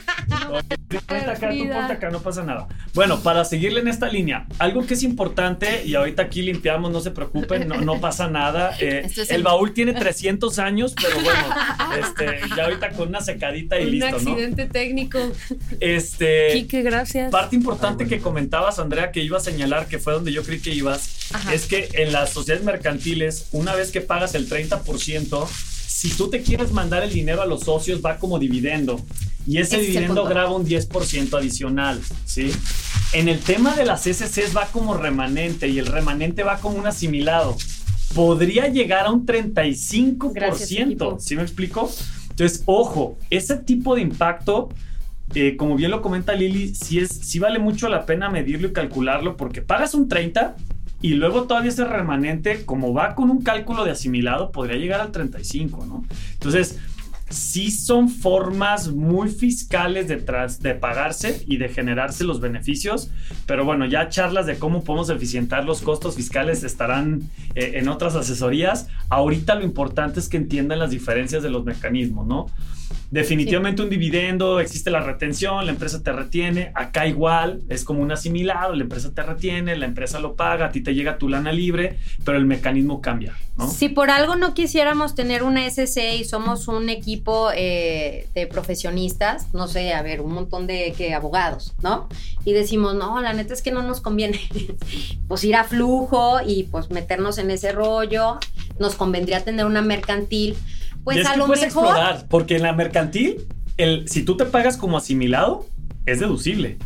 Ponte 0.51 0.75
acá, 0.97 1.35
tú 1.35 1.47
Frida. 1.47 1.79
ponte 1.79 1.93
acá, 1.93 2.11
no 2.11 2.21
pasa 2.21 2.43
nada. 2.43 2.67
Bueno, 2.95 3.21
para 3.21 3.45
seguirle 3.45 3.81
en 3.81 3.89
esta 3.89 4.09
línea, 4.09 4.47
algo 4.59 4.87
que 4.87 4.95
es 4.95 5.03
importante, 5.03 5.85
y 5.85 5.95
ahorita 5.95 6.23
aquí 6.23 6.43
limpiamos, 6.43 6.91
no 6.91 7.01
se 7.01 7.11
preocupen, 7.11 7.69
no, 7.69 7.81
no 7.81 8.01
pasa 8.01 8.29
nada. 8.29 8.77
eh, 8.81 9.03
Esto 9.05 9.23
es 9.23 9.31
el 9.31 9.43
baúl 9.43 9.73
tiene 9.73 9.93
300 9.93 10.59
años, 10.59 10.95
pero 11.01 11.21
bueno, 11.23 11.45
este, 11.99 12.41
ya 12.57 12.65
ahorita 12.65 12.91
con 12.91 13.09
una 13.09 13.21
secadita 13.21 13.81
y 13.81 13.85
un 13.85 13.91
listo, 13.93 14.11
¿no? 14.11 14.17
accidente 14.17 14.67
técnico. 14.67 15.19
Este, 15.79 16.51
Quique, 16.53 16.83
gracias. 16.83 17.31
Parte 17.31 17.57
importante 17.57 18.07
que 18.07 18.21
comentabas, 18.21 18.79
Andrea, 18.79 19.13
que 19.13 19.23
iba 19.23 19.39
a 19.39 19.41
señalar, 19.41 19.87
que 19.87 19.99
fue 19.99 20.13
donde 20.13 20.33
yo 20.33 20.43
creí 20.43 20.61
que 20.61 20.75
ibas, 20.75 21.31
Ajá. 21.33 21.55
es 21.55 21.67
que 21.67 21.89
en 21.95 22.13
las 22.13 22.31
sociedades 22.31 22.65
mercantiles, 22.65 23.49
una 23.53 23.75
vez 23.75 23.91
que 23.91 24.01
pagas 24.01 24.35
el 24.35 24.49
30%, 24.49 25.49
si 25.91 26.09
tú 26.09 26.31
te 26.31 26.41
quieres 26.41 26.71
mandar 26.71 27.03
el 27.03 27.13
dinero 27.13 27.43
a 27.43 27.47
los 27.47 27.65
socios, 27.65 28.01
va 28.03 28.17
como 28.17 28.39
dividendo. 28.39 29.01
Y 29.45 29.59
ese, 29.59 29.79
dividendo 29.79 30.25
graba 30.25 30.55
un 30.55 30.65
10% 30.65 31.37
adicional, 31.37 32.01
¿sí? 32.25 32.53
En 33.13 33.29
el 33.29 33.41
tema 33.41 33.75
de 33.75 33.85
las 33.85 34.05
SCs 34.05 34.57
va 34.57 34.67
como 34.67 34.95
remanente 34.95 35.67
y 35.67 35.81
el 35.81 35.87
remanente 35.87 36.45
va 36.45 36.59
como 36.59 36.79
un 36.79 36.87
asimilado. 36.87 37.57
Podría 38.15 38.69
llegar 38.69 39.07
a 39.07 39.11
un 39.11 39.27
35%, 39.27 40.33
Gracias. 40.33 41.25
¿sí 41.25 41.35
me 41.35 41.43
explico? 41.43 41.91
Entonces, 42.31 42.63
ojo, 42.67 43.19
ese 43.29 43.57
tipo 43.57 43.97
de 43.97 44.03
impacto, 44.03 44.69
eh, 45.35 45.57
como 45.57 45.75
bien 45.75 45.91
lo 45.91 46.03
comenta 46.03 46.35
Lili, 46.35 46.73
sí, 46.73 47.01
es, 47.01 47.11
sí 47.11 47.41
vale 47.41 47.59
mucho 47.59 47.89
la 47.89 48.07
pena 48.07 48.31
medirlo 48.31 48.69
y 48.69 48.73
calcularlo 48.73 49.37
porque 49.37 49.61
pagas 49.61 49.95
un 49.95 50.09
30 50.09 50.57
y 51.03 51.15
luego 51.15 51.45
todavía 51.45 51.71
ese 51.71 51.85
remanente, 51.85 52.65
como 52.65 52.93
va 52.93 53.15
con 53.15 53.31
un 53.31 53.43
cálculo 53.43 53.85
de 53.85 53.93
asimilado, 53.93 54.53
podría 54.53 54.77
llegar 54.77 55.01
al 55.01 55.13
35, 55.13 55.87
¿no? 55.87 56.05
Entonces, 56.35 56.79
sí 57.31 57.71
son 57.71 58.09
formas 58.09 58.89
muy 58.89 59.31
fiscales 59.31 60.09
detrás 60.09 60.61
de 60.61 60.75
pagarse 60.75 61.45
y 61.47 61.57
de 61.57 61.69
generarse 61.69 62.25
los 62.25 62.41
beneficios, 62.41 63.11
pero 63.47 63.65
bueno, 63.65 63.87
ya 63.87 64.09
charlas 64.09 64.47
de 64.47 64.59
cómo 64.59 64.83
podemos 64.83 65.09
eficientar 65.11 65.65
los 65.65 65.81
costos 65.81 66.17
fiscales 66.17 66.65
estarán 66.65 67.23
eh, 67.55 67.73
en 67.77 67.89
otras 67.89 68.17
asesorías. 68.17 68.89
Ahorita 69.09 69.55
lo 69.55 69.65
importante 69.65 70.21
es 70.21 70.29
que 70.29 70.37
entiendan 70.37 70.81
las 70.81 70.91
diferencias 70.91 71.43
de 71.43 71.51
los 71.51 71.65
mecanismos, 71.65 72.27
¿no? 72.27 72.47
Definitivamente 73.11 73.83
un 73.83 73.91
dividendo, 73.91 74.61
existe 74.61 74.89
la 74.89 75.01
retención, 75.01 75.67
la 75.67 75.73
empresa 75.73 76.01
te 76.01 76.13
retiene, 76.13 76.71
acá 76.77 77.09
igual, 77.09 77.61
es 77.69 77.83
como 77.83 78.03
un 78.03 78.13
asimilado, 78.13 78.73
la 78.77 78.85
empresa 78.85 79.13
te 79.13 79.23
retiene, 79.23 79.75
la 79.75 79.87
empresa 79.87 80.21
lo 80.21 80.37
paga, 80.37 80.67
a 80.67 80.71
ti 80.71 80.81
te 80.81 80.95
llega 80.95 81.19
tu 81.19 81.29
lana 81.29 81.51
libre, 81.51 81.99
pero 82.25 82.39
el 82.39 82.47
mecanismo 82.47 83.01
cambia, 83.01 83.37
¿no? 83.57 83.69
Si 83.69 83.89
por 83.89 84.11
algo 84.11 84.37
no 84.37 84.55
quisiéramos 84.55 85.17
tener 85.17 85.43
una 85.43 85.67
SC 85.67 86.15
y 86.21 86.25
somos 86.25 86.69
un 86.69 86.89
equipo 86.89 87.51
eh, 87.53 88.29
de 88.33 88.47
profesionistas, 88.47 89.53
no 89.55 89.67
sé, 89.67 89.93
a 89.93 90.03
ver, 90.03 90.21
un 90.21 90.33
montón 90.33 90.69
de 90.69 90.95
que 90.97 91.13
abogados, 91.13 91.75
¿no? 91.83 92.09
Y 92.45 92.53
decimos, 92.53 92.95
no, 92.95 93.21
la 93.21 93.33
neta 93.33 93.55
es 93.55 93.61
que 93.61 93.73
no 93.73 93.83
nos 93.83 94.01
conviene, 94.01 94.39
pues 95.27 95.43
ir 95.43 95.57
a 95.57 95.65
flujo 95.65 96.39
y 96.47 96.65
pues 96.65 96.91
meternos 96.91 97.39
en 97.39 97.51
ese 97.51 97.73
rollo, 97.73 98.39
nos 98.79 98.95
convendría 98.95 99.43
tener 99.43 99.67
una 99.67 99.83
mercantil, 99.83 100.57
pues 101.05 101.17
Y 101.17 101.21
es 101.21 101.27
a 101.27 101.33
que 101.33 101.39
lo 101.39 101.47
puedes 101.47 101.65
mejor... 101.65 101.85
explorar, 101.87 102.27
porque 102.29 102.57
en 102.57 102.63
la 102.63 102.73
mercantil, 102.73 103.47
el, 103.77 104.09
si 104.09 104.23
tú 104.23 104.37
te 104.37 104.45
pagas 104.45 104.77
como 104.77 104.97
asimilado, 104.99 105.67
es 106.07 106.21
deducible. 106.21 106.79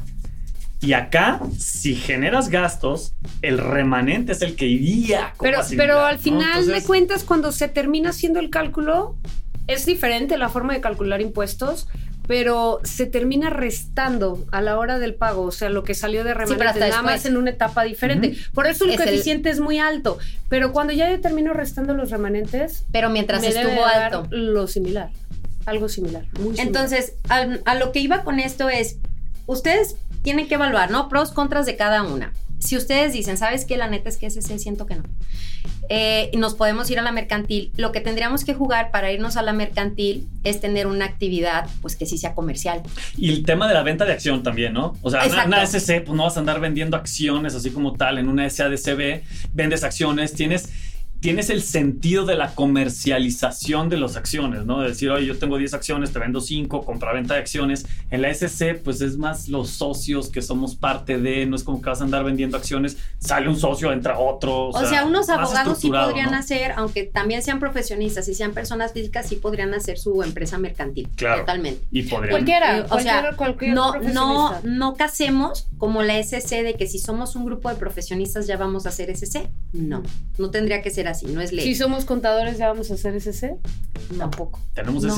Y 0.81 0.93
acá, 0.93 1.41
si 1.59 1.95
generas 1.95 2.51
gastos, 2.51 3.15
el 3.41 3.57
remanente 3.59 4.33
es 4.33 4.43
el 4.43 4.55
que 4.55 4.67
iría 4.67 5.33
como 5.37 5.51
Pero, 5.51 5.63
pero 5.77 6.01
al 6.01 6.17
¿no? 6.17 6.23
final 6.23 6.67
de 6.67 6.83
cuentas, 6.83 7.25
cuando 7.25 7.53
se 7.53 7.69
termina 7.69 8.11
haciendo 8.11 8.39
el 8.39 8.51
cálculo, 8.51 9.17
es 9.67 9.87
diferente 9.87 10.37
la 10.37 10.51
forma 10.51 10.75
de 10.75 10.83
calcular 10.83 11.23
impuestos, 11.23 11.89
pero 12.27 12.81
se 12.85 13.07
termina 13.07 13.51
restando 13.51 14.45
a 14.51 14.63
la 14.63 14.79
hora 14.79 14.99
del 14.99 15.15
pago, 15.15 15.43
o 15.43 15.53
sea, 15.53 15.69
lo 15.69 15.85
que 15.85 15.95
salió 15.95 16.25
de 16.25 16.33
remanente, 16.35 16.67
hasta 16.67 16.89
nada 16.89 17.03
más 17.03 17.27
en 17.27 17.37
una 17.37 17.51
etapa 17.51 17.83
diferente. 17.85 18.35
Por 18.55 18.67
eso 18.67 18.85
el 18.85 18.91
Es 18.93 19.01
el- 19.01 19.05
coeficiente 19.07 19.51
es 19.51 19.61
muy 19.61 19.79
alto, 19.79 20.19
pero 20.49 20.73
cuando 20.73 20.93
ya 20.93 21.11
yo 21.11 21.21
termino 21.21 21.53
restando 21.53 21.95
los 21.95 22.11
remanentes, 22.11 22.85
Pero 22.93 23.11
mientras 23.11 23.43
me 23.43 23.49
debe 23.53 23.63
estuvo 23.73 23.83
dar 23.87 24.15
alto. 24.15 24.27
lo 24.31 24.67
similar, 24.67 25.11
algo 25.67 25.89
similar. 25.89 26.23
muy 26.33 26.57
similar. 26.57 26.67
Entonces, 26.67 27.15
a, 27.29 27.75
lo 27.75 27.93
que 27.93 27.99
iba 28.01 28.23
con 28.25 28.41
esto 28.41 28.69
es, 28.71 28.97
ustedes 29.47 29.97
tienen 30.23 30.49
que 30.49 30.55
evaluar, 30.55 30.91
¿no? 30.91 31.09
Pros, 31.11 31.31
contras 31.33 31.67
de 31.67 31.77
cada 31.77 32.03
una. 32.03 32.33
Si 32.59 32.77
ustedes 32.77 33.13
dicen, 33.13 33.37
¿sabes 33.37 33.65
qué? 33.65 33.77
La 33.77 33.89
neta 33.89 34.09
es 34.09 34.17
que 34.17 34.27
ese 34.27 34.41
siento 34.59 34.87
que 34.87 34.97
no. 34.97 35.03
Eh, 35.91 36.31
y 36.33 36.39
nos 36.39 36.55
podemos 36.55 36.91
ir 36.91 36.99
a 36.99 37.03
la 37.03 37.13
mercantil. 37.13 37.71
Lo 37.77 37.93
que 37.93 38.01
tendríamos 38.01 38.45
que 38.45 38.55
jugar 38.55 38.91
para 38.91 39.13
irnos 39.13 39.37
a 39.37 39.43
la 39.43 39.53
mercantil 39.53 40.27
es 40.43 40.61
tener 40.61 40.87
una 40.87 41.05
actividad, 41.05 41.69
pues 41.83 41.97
que 41.97 42.07
sí 42.07 42.17
sea 42.17 42.35
comercial. 42.35 42.83
Y 43.17 43.31
el 43.31 43.45
tema 43.45 43.69
de 43.69 43.75
la 43.75 43.83
venta 43.83 44.05
de 44.05 44.13
acción 44.13 44.43
también, 44.43 44.73
¿no? 44.73 44.97
O 45.03 45.11
sea, 45.11 45.21
una, 45.21 45.29
Exacto. 45.29 45.49
una 45.49 45.63
SC, 45.63 46.01
pues 46.05 46.17
no 46.17 46.25
vas 46.25 46.37
a 46.37 46.41
andar 46.41 46.61
vendiendo 46.61 46.97
acciones 46.97 47.55
así 47.55 47.71
como 47.71 47.95
tal. 47.95 48.19
En 48.19 48.29
una 48.29 48.49
SADCB 48.49 49.23
vendes 49.53 49.85
acciones, 49.85 50.33
tienes, 50.33 50.71
tienes 51.25 51.49
el 51.49 51.63
sentido 51.63 52.27
de 52.27 52.37
la 52.37 52.55
comercialización 52.55 53.89
de 53.89 53.97
las 53.97 54.15
acciones, 54.15 54.67
¿no? 54.67 54.83
De 54.83 54.89
decir, 54.89 55.09
oye, 55.09 55.25
yo 55.25 55.39
tengo 55.39 55.57
10 55.57 55.73
acciones, 55.73 56.13
te 56.13 56.19
vendo 56.19 56.39
5, 56.39 56.85
compra-venta 56.85 57.33
de 57.33 57.41
acciones. 57.41 57.87
En 58.11 58.21
la 58.21 58.29
SC, 58.29 58.75
pues 58.75 59.01
es 59.01 59.17
más 59.17 59.49
los 59.49 59.71
socios 59.71 60.29
que 60.29 60.43
somos 60.43 60.77
parte 60.77 61.19
de, 61.19 61.47
no 61.47 61.57
es 61.57 61.65
como 61.65 61.81
que 61.81 61.89
vas 61.89 62.03
a 62.03 62.05
andar 62.05 62.25
vendiendo 62.25 62.59
acciones, 62.59 62.99
sale 63.21 63.49
un 63.49 63.57
socio, 63.57 63.91
entra 63.91 64.19
otro. 64.19 64.67
O, 64.69 64.85
sea, 64.85 65.07
unos 65.07 65.29
más 65.29 65.39
abogados 65.39 65.79
sí 65.79 65.89
podrían 65.89 66.31
¿no? 66.31 66.37
hacer, 66.37 66.73
aunque 66.77 67.05
también 67.05 67.41
sean 67.41 67.59
profesionistas 67.59 68.29
y 68.29 68.35
sean 68.35 68.53
personas 68.53 68.93
físicas, 68.93 69.27
sí 69.27 69.37
podrían 69.37 69.73
hacer 69.73 69.99
su 69.99 70.23
empresa 70.23 70.59
mercantil. 70.59 71.09
Claro. 71.17 71.41
Totalmente. 71.41 71.87
Y 71.91 72.03
podrían. 72.03 72.33
Cualquiera, 72.33 72.77
Eh, 72.77 72.81
o 72.83 72.89
cualquier, 72.89 73.15
sea, 73.23 73.33
cualquier 73.35 73.75
no, 73.75 73.95
no, 73.99 74.61
no 74.63 74.95
casemos 74.95 75.69
como 75.79 76.03
la 76.03 76.19
SC 76.19 76.63
de 76.63 76.75
que 76.75 76.87
si 76.87 76.99
somos 76.99 77.35
un 77.35 77.47
grupo 77.47 77.71
de 77.71 77.77
profesionistas 77.77 78.47
ya 78.47 78.59
vamos 78.59 78.85
a 78.85 78.91
hacer 78.91 79.09
SC. 79.09 79.49
No, 79.73 80.03
no 80.37 80.51
tendría 80.51 80.83
que 80.83 80.91
ser 80.91 81.09
así, 81.09 81.14
no 81.23 81.41
es 81.41 81.53
ley. 81.53 81.65
Si 81.65 81.75
somos 81.75 82.05
contadores, 82.05 82.59
ya 82.59 82.69
vamos 82.69 82.91
a 82.91 82.95
hacer 82.95 83.15
SC. 83.21 83.57
No. 84.11 84.19
Tampoco. 84.19 84.61
Tenemos 84.75 85.03
No. 85.03 85.15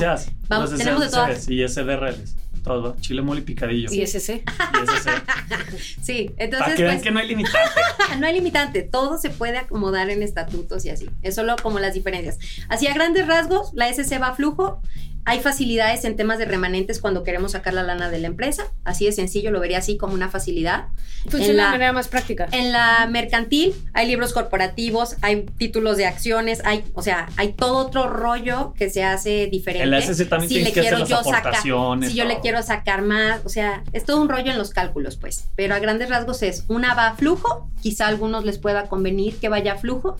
Vamos, 0.47 0.71
las 0.71 0.79
tenemos 0.79 1.01
de 1.01 1.09
todas. 1.09 1.49
Y 1.49 1.67
SDRLs. 1.67 2.35
Todo, 2.63 2.97
chile, 2.99 3.21
mole 3.21 3.39
y 3.41 3.43
picadillo. 3.43 3.89
Y 3.91 4.01
SC. 4.05 4.43
Y 4.43 4.97
SC. 4.97 5.09
Sí, 6.01 6.29
Para 6.29 6.45
entonces 6.45 6.75
que 6.75 6.83
vean 6.83 6.95
pues 6.95 7.03
que 7.03 7.11
no 7.11 7.19
hay 7.19 7.27
limitante. 7.27 7.81
no 8.19 8.27
hay 8.27 8.33
limitante, 8.33 8.81
todo 8.81 9.17
se 9.17 9.29
puede 9.29 9.57
acomodar 9.57 10.09
en 10.09 10.23
estatutos 10.23 10.85
y 10.85 10.89
así. 10.89 11.09
Es 11.21 11.35
solo 11.35 11.55
como 11.61 11.79
las 11.79 11.93
diferencias. 11.93 12.39
Así 12.69 12.87
a 12.87 12.93
grandes 12.93 13.27
rasgos, 13.27 13.71
la 13.73 13.89
SC 13.89 14.19
va 14.21 14.29
a 14.29 14.35
flujo. 14.35 14.81
Hay 15.29 15.41
facilidades 15.41 16.05
en 16.05 16.15
temas 16.15 16.39
de 16.39 16.45
remanentes 16.45 17.01
cuando 17.01 17.25
queremos 17.25 17.51
sacar 17.51 17.73
la 17.73 17.83
lana 17.83 18.09
de 18.09 18.17
la 18.17 18.27
empresa. 18.27 18.63
Así 18.85 19.05
de 19.05 19.11
sencillo, 19.11 19.51
lo 19.51 19.59
vería 19.59 19.79
así 19.79 19.97
como 19.97 20.13
una 20.13 20.29
facilidad. 20.29 20.85
Funciona 21.23 21.45
En 21.49 21.57
la- 21.57 21.63
de 21.65 21.69
manera 21.71 21.91
más 21.91 22.07
práctica. 22.07 22.47
En 22.53 22.71
la 22.71 23.05
mercantil 23.11 23.73
hay 23.93 24.07
libros 24.07 24.31
corporativos, 24.31 25.17
hay 25.21 25.45
títulos 25.57 25.97
de 25.97 26.05
acciones, 26.05 26.61
hay, 26.63 26.85
o 26.93 27.01
sea, 27.01 27.27
hay 27.35 27.51
todo 27.51 27.75
otro 27.75 28.07
rollo 28.09 28.73
que 28.77 28.89
se 28.89 29.03
hace 29.03 29.47
diferente. 29.47 29.83
En 29.83 29.91
la 29.91 29.97
SC 29.99 30.23
también 30.29 30.47
si 30.47 30.59
le 30.61 30.71
que 30.71 30.79
hacer 30.79 30.83
quiero 30.83 30.99
las 30.99 31.09
yo 31.09 31.23
sacar, 31.23 31.55
si 31.61 32.13
yo 32.15 32.23
le 32.23 32.39
quiero 32.39 32.63
sacar 32.63 33.01
más, 33.01 33.41
o 33.43 33.49
sea, 33.49 33.83
es 33.91 34.05
todo 34.05 34.21
un 34.21 34.29
rollo 34.29 34.49
en 34.49 34.57
los 34.57 34.69
cálculos, 34.69 35.17
pues. 35.17 35.49
Pero 35.57 35.75
a 35.75 35.79
grandes 35.79 36.07
rasgos 36.09 36.41
es, 36.41 36.63
una 36.69 36.93
va 36.93 37.07
a 37.07 37.15
flujo, 37.17 37.69
quizá 37.81 38.05
a 38.05 38.07
algunos 38.07 38.45
les 38.45 38.59
pueda 38.59 38.87
convenir 38.87 39.35
que 39.35 39.49
vaya 39.49 39.73
a 39.73 39.77
flujo, 39.77 40.15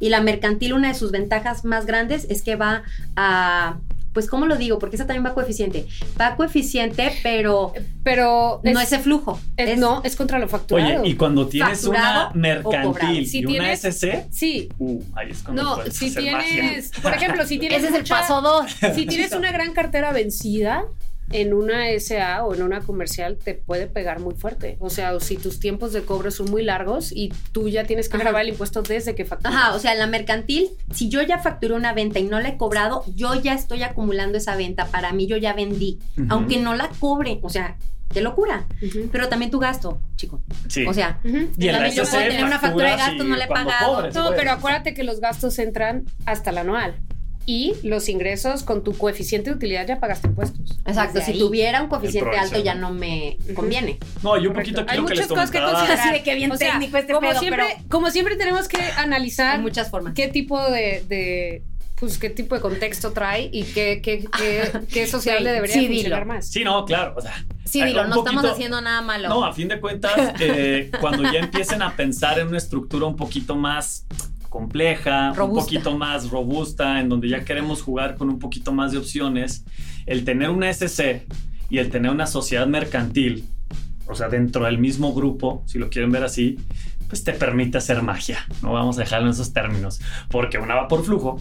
y 0.00 0.08
la 0.08 0.20
mercantil, 0.20 0.72
una 0.72 0.88
de 0.88 0.94
sus 0.94 1.12
ventajas 1.12 1.64
más 1.64 1.86
grandes 1.86 2.26
es 2.28 2.42
que 2.42 2.56
va 2.56 2.82
a, 3.14 3.76
pues, 4.12 4.26
¿cómo 4.28 4.46
lo 4.46 4.56
digo? 4.56 4.78
Porque 4.78 4.96
esa 4.96 5.06
también 5.06 5.24
va 5.24 5.34
coeficiente. 5.34 5.86
Va 6.20 6.36
coeficiente, 6.36 7.12
pero 7.22 7.72
Pero 8.02 8.60
no 8.64 8.80
es 8.80 8.92
el 8.92 9.00
flujo. 9.00 9.38
es- 9.56 9.70
es- 9.70 9.78
no, 9.78 10.02
es 10.04 10.16
contra 10.16 10.38
lo 10.38 10.48
facturado. 10.48 11.00
Oye, 11.02 11.10
y 11.10 11.14
cuando 11.14 11.46
tienes 11.46 11.84
una 11.84 11.98
Facturado 12.00 12.30
mercantil 12.34 13.26
Si 13.26 13.38
y 13.40 13.44
una 13.46 13.52
tienes- 13.54 13.84
SC, 13.84 14.26
Sí. 14.30 14.68
uh, 14.78 15.00
ahí 15.14 15.30
es 15.30 15.42
cuando 15.42 15.62
No, 15.62 15.74
puedes 15.76 15.96
si 15.96 16.06
hacer 16.08 16.32
magia. 16.32 16.48
tienes, 16.50 16.90
por 17.02 17.14
ejemplo, 17.14 17.46
si 17.46 17.58
tienes 17.60 17.78
Ese 17.78 17.88
es 17.88 17.94
el 17.94 18.00
mucha- 18.00 18.14
paso 18.20 18.40
dos. 18.40 18.66
si 18.94 19.06
tienes 19.06 19.32
una 19.32 19.52
gran 19.52 19.72
cartera 19.72 20.12
vencida 20.12 20.84
en 21.32 21.52
una 21.54 21.86
SA 21.98 22.44
o 22.44 22.54
en 22.54 22.62
una 22.62 22.80
comercial 22.80 23.36
te 23.36 23.54
puede 23.54 23.86
pegar 23.86 24.20
muy 24.20 24.34
fuerte. 24.34 24.76
O 24.80 24.90
sea, 24.90 25.14
o 25.14 25.20
si 25.20 25.36
tus 25.36 25.60
tiempos 25.60 25.92
de 25.92 26.02
cobro 26.02 26.30
son 26.30 26.50
muy 26.50 26.62
largos 26.64 27.12
y 27.12 27.32
tú 27.52 27.68
ya 27.68 27.84
tienes 27.84 28.08
que 28.08 28.16
Ajá. 28.16 28.24
grabar 28.24 28.42
el 28.42 28.48
impuesto 28.50 28.82
desde 28.82 29.14
que 29.14 29.24
facturas. 29.24 29.54
Ajá, 29.54 29.74
o 29.74 29.78
sea, 29.78 29.92
en 29.92 29.98
la 30.00 30.06
mercantil, 30.06 30.68
si 30.92 31.08
yo 31.08 31.22
ya 31.22 31.38
facturé 31.38 31.74
una 31.74 31.92
venta 31.92 32.18
y 32.18 32.24
no 32.24 32.40
la 32.40 32.48
he 32.50 32.56
cobrado, 32.56 33.04
yo 33.14 33.34
ya 33.40 33.54
estoy 33.54 33.82
acumulando 33.82 34.38
esa 34.38 34.56
venta. 34.56 34.86
Para 34.86 35.12
mí, 35.12 35.26
yo 35.26 35.36
ya 35.36 35.52
vendí, 35.52 35.98
aunque 36.28 36.58
no 36.58 36.74
la 36.74 36.88
cobre. 36.98 37.38
O 37.42 37.48
sea, 37.48 37.76
qué 38.12 38.20
locura. 38.20 38.66
Pero 39.12 39.28
también 39.28 39.50
tu 39.52 39.60
gasto, 39.60 40.00
chico. 40.16 40.42
Sí. 40.68 40.84
O 40.86 40.92
sea, 40.92 41.20
Ujú. 41.24 41.48
y 41.56 41.66
en 41.68 41.72
la 41.72 41.78
también 41.78 41.94
yo 41.94 42.04
puedo 42.10 42.22
tener 42.24 42.44
una 42.44 42.58
factura 42.58 42.90
de 42.90 42.96
gastos, 42.96 43.26
no 43.26 43.36
la 43.36 43.44
he 43.44 43.48
pagado. 43.48 43.94
cobres, 43.94 44.14
No, 44.16 44.30
pero 44.36 44.50
acuérdate 44.50 44.94
que 44.94 45.04
los 45.04 45.20
gastos 45.20 45.58
entran 45.60 46.04
hasta 46.26 46.50
el 46.50 46.58
anual. 46.58 46.96
Y 47.46 47.74
los 47.82 48.08
ingresos 48.08 48.62
con 48.62 48.84
tu 48.84 48.96
coeficiente 48.96 49.50
de 49.50 49.56
utilidad 49.56 49.86
ya 49.86 49.98
pagaste 49.98 50.28
impuestos. 50.28 50.78
exacto. 50.86 51.14
Desde 51.18 51.26
Si 51.26 51.32
ahí. 51.32 51.38
tuviera 51.38 51.82
un 51.82 51.88
coeficiente 51.88 52.36
alto, 52.36 52.62
ya 52.62 52.74
no 52.74 52.92
me 52.92 53.38
conviene. 53.54 53.98
No, 54.22 54.36
yo 54.40 54.50
un 54.50 54.56
poquito 54.56 54.82
aquí 54.82 54.90
Hay 54.96 55.04
que 55.04 55.14
les 55.14 55.20
muchas 55.20 55.26
cosas 55.28 55.50
que 55.50 55.58
considerar. 55.60 55.98
Así 55.98 56.10
de 56.12 56.22
que 56.22 56.34
bien 56.34 56.52
O 56.52 56.56
sea, 56.56 56.72
técnico 56.72 56.96
este 56.98 57.12
como 57.12 57.28
pedo, 57.28 57.40
siempre, 57.40 57.64
pero- 57.76 57.88
como 57.88 58.10
siempre 58.10 58.36
tenemos 58.36 58.68
que 58.68 58.78
analizar 58.96 59.56
Hay 59.56 59.62
muchas 59.62 59.90
formas. 59.90 60.14
qué 60.14 60.28
tipo 60.28 60.62
de, 60.70 61.04
de, 61.08 61.64
pues 61.98 62.18
qué 62.18 62.30
tipo 62.30 62.54
de 62.54 62.60
contexto 62.60 63.12
trae 63.12 63.48
y 63.52 63.64
qué, 63.64 64.00
qué, 64.02 64.26
qué, 64.38 64.70
qué 64.92 65.06
sociedad 65.06 65.38
Sí, 65.38 65.44
le 65.44 65.52
debería 65.52 65.74
sí, 65.74 65.86
funcionar 65.88 66.20
dilo. 66.22 66.34
más. 66.34 66.46
Sí, 66.46 66.62
no, 66.62 66.84
claro. 66.84 67.14
O 67.16 67.20
sea, 67.20 67.44
Sí, 67.64 67.82
dilo, 67.84 68.04
no 68.06 68.16
estamos 68.18 68.44
haciendo 68.44 68.80
nada 68.80 69.00
malo. 69.00 69.28
No, 69.28 69.44
a 69.44 69.52
fin 69.52 69.66
de 69.68 69.80
cuentas, 69.80 70.12
eh, 70.40 70.90
cuando 71.00 71.22
ya 71.32 71.38
empiecen 71.40 71.82
a 71.82 71.96
pensar 71.96 72.38
en 72.38 72.48
una 72.48 72.58
estructura 72.58 73.06
un 73.06 73.16
poquito 73.16 73.54
más 73.56 74.06
compleja, 74.50 75.32
Robusta. 75.32 75.44
un 75.44 75.64
poquito 75.64 75.96
más 75.96 76.28
robusta, 76.28 77.00
en 77.00 77.08
donde 77.08 77.30
ya 77.30 77.44
queremos 77.44 77.80
jugar 77.80 78.16
con 78.16 78.28
un 78.28 78.38
poquito 78.38 78.72
más 78.72 78.92
de 78.92 78.98
opciones, 78.98 79.64
el 80.04 80.24
tener 80.24 80.50
una 80.50 80.68
SC 80.68 81.26
y 81.70 81.78
el 81.78 81.88
tener 81.88 82.10
una 82.10 82.26
sociedad 82.26 82.66
mercantil, 82.66 83.46
o 84.06 84.14
sea, 84.14 84.28
dentro 84.28 84.66
del 84.66 84.76
mismo 84.76 85.14
grupo, 85.14 85.62
si 85.66 85.78
lo 85.78 85.88
quieren 85.88 86.12
ver 86.12 86.24
así, 86.24 86.58
pues 87.08 87.24
te 87.24 87.32
permite 87.32 87.78
hacer 87.78 88.02
magia. 88.02 88.38
No 88.60 88.72
vamos 88.72 88.98
a 88.98 89.00
dejarlo 89.00 89.28
en 89.28 89.32
esos 89.32 89.52
términos, 89.52 90.00
porque 90.28 90.58
una 90.58 90.74
va 90.74 90.88
por 90.88 91.04
flujo 91.04 91.40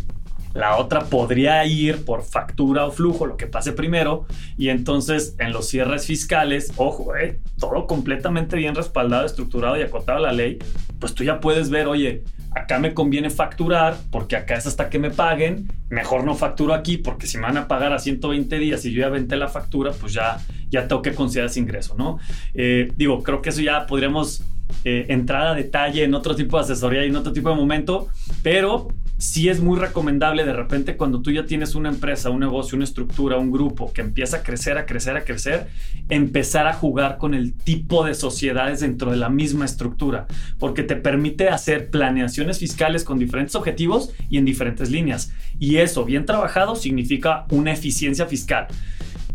la 0.53 0.77
otra 0.77 1.05
podría 1.05 1.63
ir 1.65 2.05
por 2.05 2.23
factura 2.23 2.85
o 2.85 2.91
flujo, 2.91 3.25
lo 3.25 3.37
que 3.37 3.47
pase 3.47 3.71
primero, 3.71 4.25
y 4.57 4.69
entonces 4.69 5.35
en 5.37 5.51
los 5.51 5.67
cierres 5.67 6.05
fiscales, 6.07 6.73
ojo, 6.77 7.15
eh, 7.15 7.39
todo 7.59 7.85
completamente 7.85 8.57
bien 8.57 8.75
respaldado, 8.75 9.25
estructurado 9.25 9.77
y 9.77 9.83
acotado 9.83 10.17
a 10.17 10.21
la 10.21 10.31
ley, 10.31 10.57
pues 10.99 11.13
tú 11.13 11.23
ya 11.23 11.39
puedes 11.39 11.69
ver, 11.69 11.87
oye, 11.87 12.23
acá 12.59 12.79
me 12.79 12.93
conviene 12.93 13.29
facturar 13.29 13.97
porque 14.11 14.35
acá 14.35 14.55
es 14.55 14.67
hasta 14.67 14.89
que 14.89 14.99
me 14.99 15.11
paguen, 15.11 15.71
mejor 15.89 16.23
no 16.23 16.35
facturo 16.35 16.73
aquí 16.73 16.97
porque 16.97 17.27
si 17.27 17.37
me 17.37 17.43
van 17.43 17.57
a 17.57 17.67
pagar 17.67 17.93
a 17.93 17.99
120 17.99 18.59
días 18.59 18.85
y 18.85 18.91
yo 18.91 19.01
ya 19.01 19.09
venté 19.09 19.37
la 19.37 19.47
factura, 19.47 19.91
pues 19.91 20.13
ya, 20.13 20.39
ya 20.69 20.87
tengo 20.87 21.01
que 21.01 21.13
considerar 21.13 21.49
ese 21.49 21.59
ingreso, 21.59 21.95
¿no? 21.97 22.19
Eh, 22.53 22.91
digo, 22.95 23.23
creo 23.23 23.41
que 23.41 23.49
eso 23.49 23.61
ya 23.61 23.85
podríamos 23.85 24.43
eh, 24.83 25.05
entrar 25.09 25.47
a 25.47 25.55
detalle 25.55 26.03
en 26.03 26.13
otro 26.13 26.35
tipo 26.35 26.57
de 26.57 26.63
asesoría 26.63 27.03
y 27.03 27.09
en 27.09 27.15
otro 27.15 27.33
tipo 27.33 27.49
de 27.49 27.55
momento, 27.55 28.09
pero 28.43 28.89
sí 29.19 29.49
es 29.49 29.59
muy 29.59 29.77
recomendable 29.77 30.45
de 30.45 30.53
repente 30.53 30.95
cuando 30.95 31.21
tú 31.21 31.29
ya 31.29 31.45
tienes 31.45 31.75
una 31.75 31.89
empresa, 31.89 32.29
un 32.29 32.39
negocio, 32.39 32.77
una 32.77 32.85
estructura, 32.85 33.37
un 33.37 33.51
grupo 33.51 33.91
que 33.91 33.99
empieza 33.99 34.37
a 34.37 34.43
crecer, 34.43 34.77
a 34.77 34.85
crecer, 34.85 35.17
a 35.17 35.25
crecer, 35.25 35.67
empezar 36.07 36.67
a 36.67 36.73
jugar 36.73 37.17
con 37.17 37.33
el 37.33 37.53
tipo 37.53 38.05
de 38.05 38.15
sociedades 38.15 38.79
dentro 38.79 39.11
de 39.11 39.17
la 39.17 39.29
misma 39.29 39.65
estructura, 39.65 40.25
porque 40.57 40.83
te 40.83 40.95
permite 40.95 41.49
hacer 41.49 41.89
planeaciones 41.89 42.59
fiscales 42.59 43.03
con 43.03 43.19
diferentes 43.19 43.55
objetivos 43.55 44.13
y 44.29 44.37
en 44.37 44.45
diferentes 44.45 44.89
líneas. 44.89 45.33
Y 45.59 45.77
eso, 45.77 46.05
bien 46.05 46.25
trabajado, 46.25 46.77
significa 46.77 47.45
una 47.51 47.73
eficiencia 47.73 48.25
fiscal. 48.25 48.67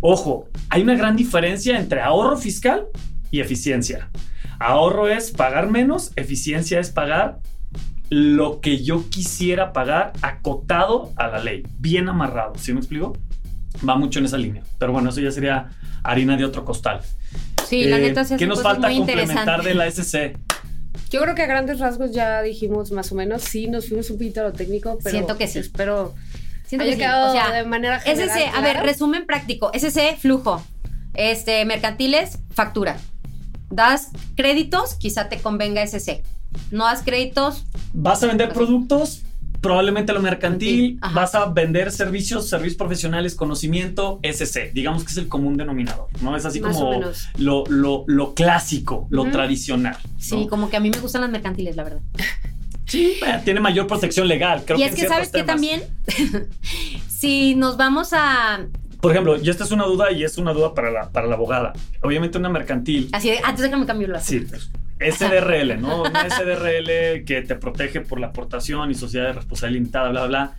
Ojo, 0.01 0.49
hay 0.71 0.83
una 0.83 0.95
gran 0.95 1.15
diferencia 1.15 1.79
entre 1.79 2.01
ahorro 2.01 2.39
fiscal 2.39 2.87
y 3.31 3.41
eficiencia. 3.41 4.09
Ahorro 4.59 5.09
es 5.09 5.31
pagar 5.31 5.71
menos, 5.71 6.13
eficiencia 6.17 6.81
es 6.81 6.89
pagar 6.89 7.41
lo 8.15 8.61
que 8.61 8.83
yo 8.85 9.09
quisiera 9.11 9.73
pagar 9.73 10.13
acotado 10.23 11.13
a 11.17 11.27
la 11.27 11.39
ley, 11.41 11.65
bien 11.79 12.09
amarrado, 12.09 12.53
¿sí 12.57 12.73
me 12.73 12.79
explico? 12.79 13.17
Va 13.87 13.97
mucho 13.97 14.21
en 14.21 14.27
esa 14.27 14.39
línea, 14.39 14.63
pero 14.79 14.93
bueno, 14.93 15.11
eso 15.11 15.21
ya 15.21 15.33
sería 15.33 15.71
harina 16.05 16.37
de 16.37 16.45
otro 16.45 16.65
costal. 16.65 17.01
Sí, 17.67 17.85
la 17.87 17.99
Eh, 17.99 18.03
neta 18.03 18.23
se 18.25 18.31
¿Qué 18.31 18.35
hacen 18.37 18.49
nos 18.51 18.59
cosas 18.59 18.73
falta 18.75 18.89
muy 18.89 18.99
complementar 18.99 19.63
de 19.65 19.75
la 19.75 19.87
SC? 19.91 20.37
Yo 21.11 21.21
creo 21.23 21.35
que 21.35 21.43
a 21.43 21.47
grandes 21.47 21.81
rasgos 21.81 22.13
ya 22.13 22.41
dijimos 22.43 22.93
más 22.93 23.11
o 23.11 23.17
menos. 23.17 23.43
Sí, 23.43 23.67
nos 23.67 23.89
fuimos 23.89 24.09
un 24.11 24.19
poquito 24.19 24.41
a 24.43 24.45
lo 24.45 24.53
técnico, 24.53 24.99
pero 25.03 25.11
Siento 25.11 25.37
que 25.37 25.49
sí. 25.49 25.59
espero 25.59 26.15
Siento 26.67 26.85
que 26.87 26.93
sí, 26.93 26.99
quedado 26.99 27.31
o 27.31 27.33
sea, 27.33 27.51
de 27.53 27.65
manera 27.65 27.99
general. 28.01 28.29
SC, 28.39 28.57
a 28.57 28.61
ver, 28.61 28.77
resumen 28.83 29.27
práctico. 29.27 29.73
SC, 29.75 30.17
flujo. 30.19 30.63
Este, 31.15 31.65
mercantiles, 31.65 32.39
factura. 32.53 32.97
Das 33.71 34.11
créditos, 34.37 34.95
quizá 34.95 35.29
te 35.29 35.39
convenga 35.39 35.83
SC. 35.85 36.23
No 36.71 36.85
das 36.85 37.03
créditos, 37.03 37.65
¿Vas 37.95 38.23
a 38.23 38.27
vender 38.27 38.53
productos? 38.53 39.23
Probablemente 39.61 40.13
lo 40.13 40.21
mercantil. 40.21 40.99
Ajá. 41.01 41.15
Vas 41.15 41.35
a 41.35 41.47
vender 41.47 41.91
servicios, 41.91 42.49
servicios 42.49 42.77
profesionales, 42.77 43.35
conocimiento, 43.35 44.21
SC. 44.23 44.73
Digamos 44.75 45.05
que 45.05 45.13
es 45.13 45.17
el 45.17 45.29
común 45.29 45.57
denominador, 45.57 46.09
¿no? 46.21 46.37
Es 46.37 46.45
así 46.45 46.61
Más 46.61 46.77
como 46.77 47.01
lo, 47.39 47.65
lo, 47.69 48.05
lo 48.07 48.35
clásico, 48.35 49.07
lo 49.11 49.31
tradicional. 49.31 49.97
sí, 50.19 50.47
como 50.51 50.69
que 50.69 50.77
a 50.77 50.81
mí 50.81 50.91
me 50.91 50.99
gustan 50.99 51.23
las 51.23 51.31
mercantiles, 51.31 51.77
la 51.77 51.85
verdad. 51.85 52.01
Sí, 52.87 53.15
tiene 53.47 53.61
mayor 53.61 53.87
protección 53.87 54.29
legal. 54.29 54.63
Creo 54.67 54.77
y 54.79 54.83
que 54.83 54.89
es 54.89 54.95
que 54.95 55.09
sabes 55.09 55.31
ciertos 55.31 55.33
que 55.33 55.39
temas. 55.43 55.47
también, 56.27 56.49
si 57.09 57.55
nos 57.55 57.79
vamos 57.79 58.11
a, 58.13 58.67
Por 59.01 59.11
ejemplo, 59.11 59.39
y 59.43 59.49
esta 59.49 59.65
es 59.65 59.71
una 59.71 59.85
duda 59.87 60.13
y 60.13 60.23
es 60.23 60.37
una 60.37 60.53
duda 60.53 60.75
para 60.75 60.91
la, 60.91 61.11
para 61.11 61.27
la 61.27 61.35
abogada. 61.35 61.73
Obviamente 62.03 62.37
una 62.37 62.51
mercantil, 62.51 63.09
así 63.13 63.31
de, 63.31 63.39
antes 63.43 63.63
déjame 63.63 63.87
cambiarlo 63.87 64.21
sí, 64.21 64.45
SDRL, 65.11 65.81
¿no? 65.81 66.03
Una 66.03 66.29
SDRL 66.31 67.25
que 67.25 67.43
te 67.47 67.55
protege 67.57 68.01
por 68.01 68.21
la 68.21 68.29
aportación 68.29 68.91
y 68.91 68.95
sociedad 68.95 69.27
de 69.27 69.33
responsabilidad 69.35 69.81
limitada, 69.81 70.09
bla, 70.11 70.27
bla. 70.27 70.53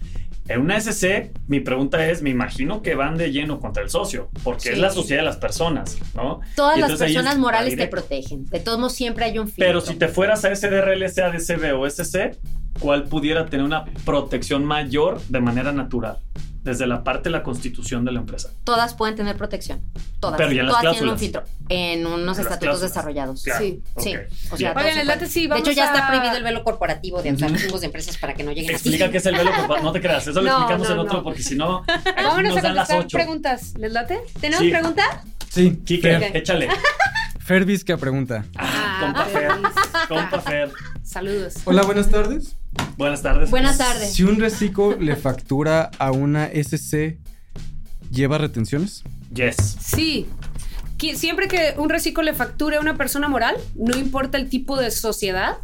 En 0.48 0.62
una 0.62 0.78
SC, 0.80 1.32
mi 1.48 1.60
pregunta 1.60 2.08
es, 2.08 2.22
me 2.22 2.30
imagino 2.30 2.84
que 2.84 2.94
van 2.94 3.18
de 3.18 3.32
lleno 3.32 3.60
contra 3.60 3.82
el 3.82 3.90
socio, 3.90 4.30
porque 4.44 4.70
es 4.70 4.76
Sí. 4.76 4.82
la 4.82 4.92
sociedad 4.92 5.22
de 5.22 5.26
las 5.26 5.38
personas, 5.38 5.98
¿no? 6.14 6.40
Todas 6.56 6.78
las 6.78 6.94
personas 7.00 7.34
es 7.34 7.40
morales 7.40 7.76
te 7.76 7.88
protegen. 7.88 8.46
De 8.46 8.60
todos 8.60 8.78
modos, 8.78 8.94
siempre 8.94 9.26
hay 9.26 9.40
un 9.40 9.48
filtro. 9.48 9.66
Pero 9.66 9.82
si 9.82 9.96
te 9.96 10.08
fueras 10.08 10.46
a 10.46 10.52
SDRL, 10.56 11.10
SADCB 11.10 11.74
o 11.76 11.88
SC, 11.88 12.38
¿cuál 12.80 13.06
pudiera 13.06 13.48
tener 13.48 13.66
una 13.66 13.86
protección 14.06 14.64
mayor 14.66 15.20
de 15.30 15.40
manera 15.42 15.72
natural? 15.72 16.20
Desde 16.66 16.88
la 16.88 17.04
parte 17.04 17.26
de 17.26 17.30
la 17.30 17.44
constitución 17.44 18.04
de 18.04 18.12
la 18.12 18.20
empresa. 18.20 18.50
Todas 18.64 18.96
pueden 18.96 19.16
tener 19.16 19.38
protección. 19.38 19.82
Todas. 20.20 20.36
Pero 20.38 20.52
ya 20.52 20.62
en 20.62 20.66
las 20.68 20.82
todas 20.82 20.82
tienen 20.98 21.10
un 21.10 21.16
cláusulas. 21.18 21.20
filtro. 21.46 21.68
En 21.70 22.06
unos 22.08 22.38
En 22.40 22.44
estatutos 22.44 22.82
desarrollados. 22.82 23.44
Claro. 23.44 23.60
Sí, 23.64 23.82
sí. 24.00 24.14
O 24.52 24.58
sea, 24.58 24.74
Oigan, 24.76 24.98
el 24.98 25.08
late 25.08 25.28
sí, 25.28 25.44
De 25.44 25.48
vamos 25.50 25.68
hecho, 25.68 25.76
ya 25.78 25.86
está 25.86 26.08
prohibido 26.08 26.36
el 26.36 26.44
velo 26.44 26.64
corporativo 26.64 27.22
de 27.22 27.36
chingos 27.36 27.80
de 27.82 27.86
empresas 27.86 28.18
para 28.18 28.34
que 28.34 28.44
no 28.44 28.52
lleguen 28.52 28.72
Explica 28.72 29.10
qué 29.12 29.18
es 29.18 29.26
el 29.28 29.36
velo, 29.36 29.52
por 29.52 29.62
favor. 29.62 29.84
no 29.84 29.92
te 29.92 30.02
creas. 30.02 30.26
Eso 30.28 30.42
lo 30.42 30.50
No, 30.50 30.58
explicamos 30.58 30.88
no, 30.90 30.94
en 30.96 31.00
otro, 31.00 31.18
no. 31.20 31.24
porque 31.24 31.44
si 31.44 31.56
no, 31.56 31.84
Vámonos 32.18 32.56
nos 32.56 32.58
a 32.58 32.62
dan 32.62 32.76
las 32.76 32.88
contestar 32.90 32.98
8. 33.06 33.08
preguntas. 33.18 33.74
¿Les 33.78 33.92
late? 33.94 34.20
¿Tenemos 34.42 34.66
¿Sí? 34.66 34.72
pregunta? 34.72 35.04
Sí, 35.50 35.82
Quique, 35.86 36.18
Fer, 36.20 36.36
échale. 36.36 36.68
Fer 37.40 37.64
Vizca 37.66 37.96
pregunta. 37.98 38.44
Ah, 38.58 38.72
Ah, 38.98 39.00
compa 39.06 39.26
Fer. 39.26 39.52
Fer. 39.52 40.08
Compa 40.08 40.42
Fer. 40.42 40.72
Saludos. 41.04 41.54
Hola, 41.66 41.84
buenas 41.84 42.10
tardes. 42.10 42.56
Buenas 42.98 43.22
tardes. 43.22 43.50
Buenas 43.50 43.78
tardes. 43.78 44.14
Si 44.14 44.24
un 44.24 44.40
reciclo 44.40 44.96
le 44.98 45.16
factura 45.16 45.92
a 46.00 46.12
una 46.12 46.46
SC, 46.46 47.18
¿lleva 48.10 48.38
retenciones? 48.38 49.04
Yes. 49.34 49.56
Sí. 49.82 50.28
Siempre 51.16 51.48
que 51.48 51.76
un 51.78 51.90
reciclo 51.90 52.24
le 52.24 52.34
facture 52.34 52.78
a 52.78 52.80
una 52.80 52.98
persona 52.98 53.28
moral, 53.28 53.56
no 53.76 53.96
importa 53.98 54.38
el 54.38 54.50
tipo 54.50 54.78
de 54.78 54.90
sociedad, 54.92 55.58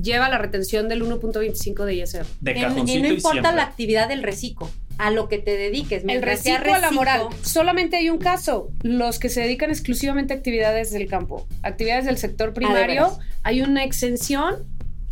lleva 0.00 0.28
la 0.28 0.38
retención 0.38 0.88
del 0.88 1.04
1.25 1.04 1.84
de 1.84 1.94
ISR. 1.94 2.26
De 2.40 2.54
cajoncito 2.54 2.98
y 2.98 3.02
no 3.02 3.08
importa 3.08 3.52
la 3.52 3.62
actividad 3.62 4.08
del 4.08 4.22
reciclo, 4.22 4.68
a 4.98 5.10
lo 5.10 5.28
que 5.28 5.38
te 5.38 5.56
dediques. 5.56 6.02
El 6.08 6.22
reciclo 6.22 6.74
a 6.74 6.78
la 6.78 6.90
moral. 6.90 7.28
Solamente 7.42 7.98
hay 7.98 8.10
un 8.10 8.18
caso, 8.18 8.72
los 8.82 9.18
que 9.18 9.28
se 9.28 9.42
dedican 9.42 9.70
exclusivamente 9.70 10.34
a 10.34 10.38
actividades 10.38 10.90
del 10.92 11.06
campo. 11.06 11.46
Actividades 11.62 12.06
del 12.06 12.18
sector 12.18 12.52
primario, 12.52 13.16
hay 13.42 13.62
una 13.62 13.84
exención 13.84 14.56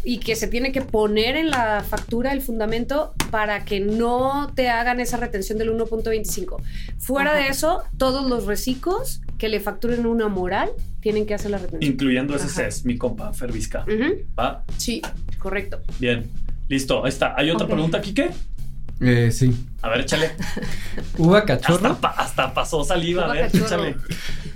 y 0.04 0.18
que 0.18 0.36
se 0.36 0.46
tiene 0.46 0.72
que 0.72 0.80
poner 0.80 1.36
en 1.36 1.50
la 1.50 1.84
factura 1.86 2.32
el 2.32 2.40
fundamento 2.40 3.12
para 3.30 3.64
que 3.64 3.80
no 3.80 4.52
te 4.54 4.68
hagan 4.68 5.00
esa 5.00 5.16
retención 5.16 5.58
del 5.58 5.70
1.25. 5.76 6.56
Fuera 6.98 7.32
Ajá. 7.32 7.40
de 7.40 7.48
eso, 7.48 7.82
todos 7.96 8.28
los 8.28 8.46
reciclos 8.46 9.20
que 9.38 9.48
le 9.48 9.60
facturen 9.60 10.06
una 10.06 10.28
moral 10.28 10.70
tienen 11.00 11.26
que 11.26 11.34
hacer 11.34 11.50
la 11.50 11.58
retención. 11.58 11.92
Incluyendo. 11.92 12.38
CES, 12.38 12.84
mi 12.84 12.96
compa 12.96 13.32
Fer 13.32 13.52
Vizca. 13.52 13.84
Ujú. 13.84 14.24
¿Va? 14.38 14.64
Sí, 14.76 15.02
correcto. 15.38 15.80
Bien. 15.98 16.28
Listo. 16.68 17.04
Ahí 17.04 17.08
está. 17.10 17.34
¿Hay 17.36 17.50
otra 17.50 17.66
pregunta, 17.66 18.00
Quique? 18.00 18.30
Eh, 19.00 19.30
sí. 19.30 19.54
A 19.80 19.90
ver, 19.90 20.00
échale. 20.00 20.32
Uva 21.18 21.44
Cachorro. 21.44 21.96
hasta 22.16 22.52
pasó 22.52 22.82
saliva. 22.82 23.26
A 23.26 23.32
ver, 23.32 23.42
cachorro. 23.50 23.64
échale. 23.84 23.96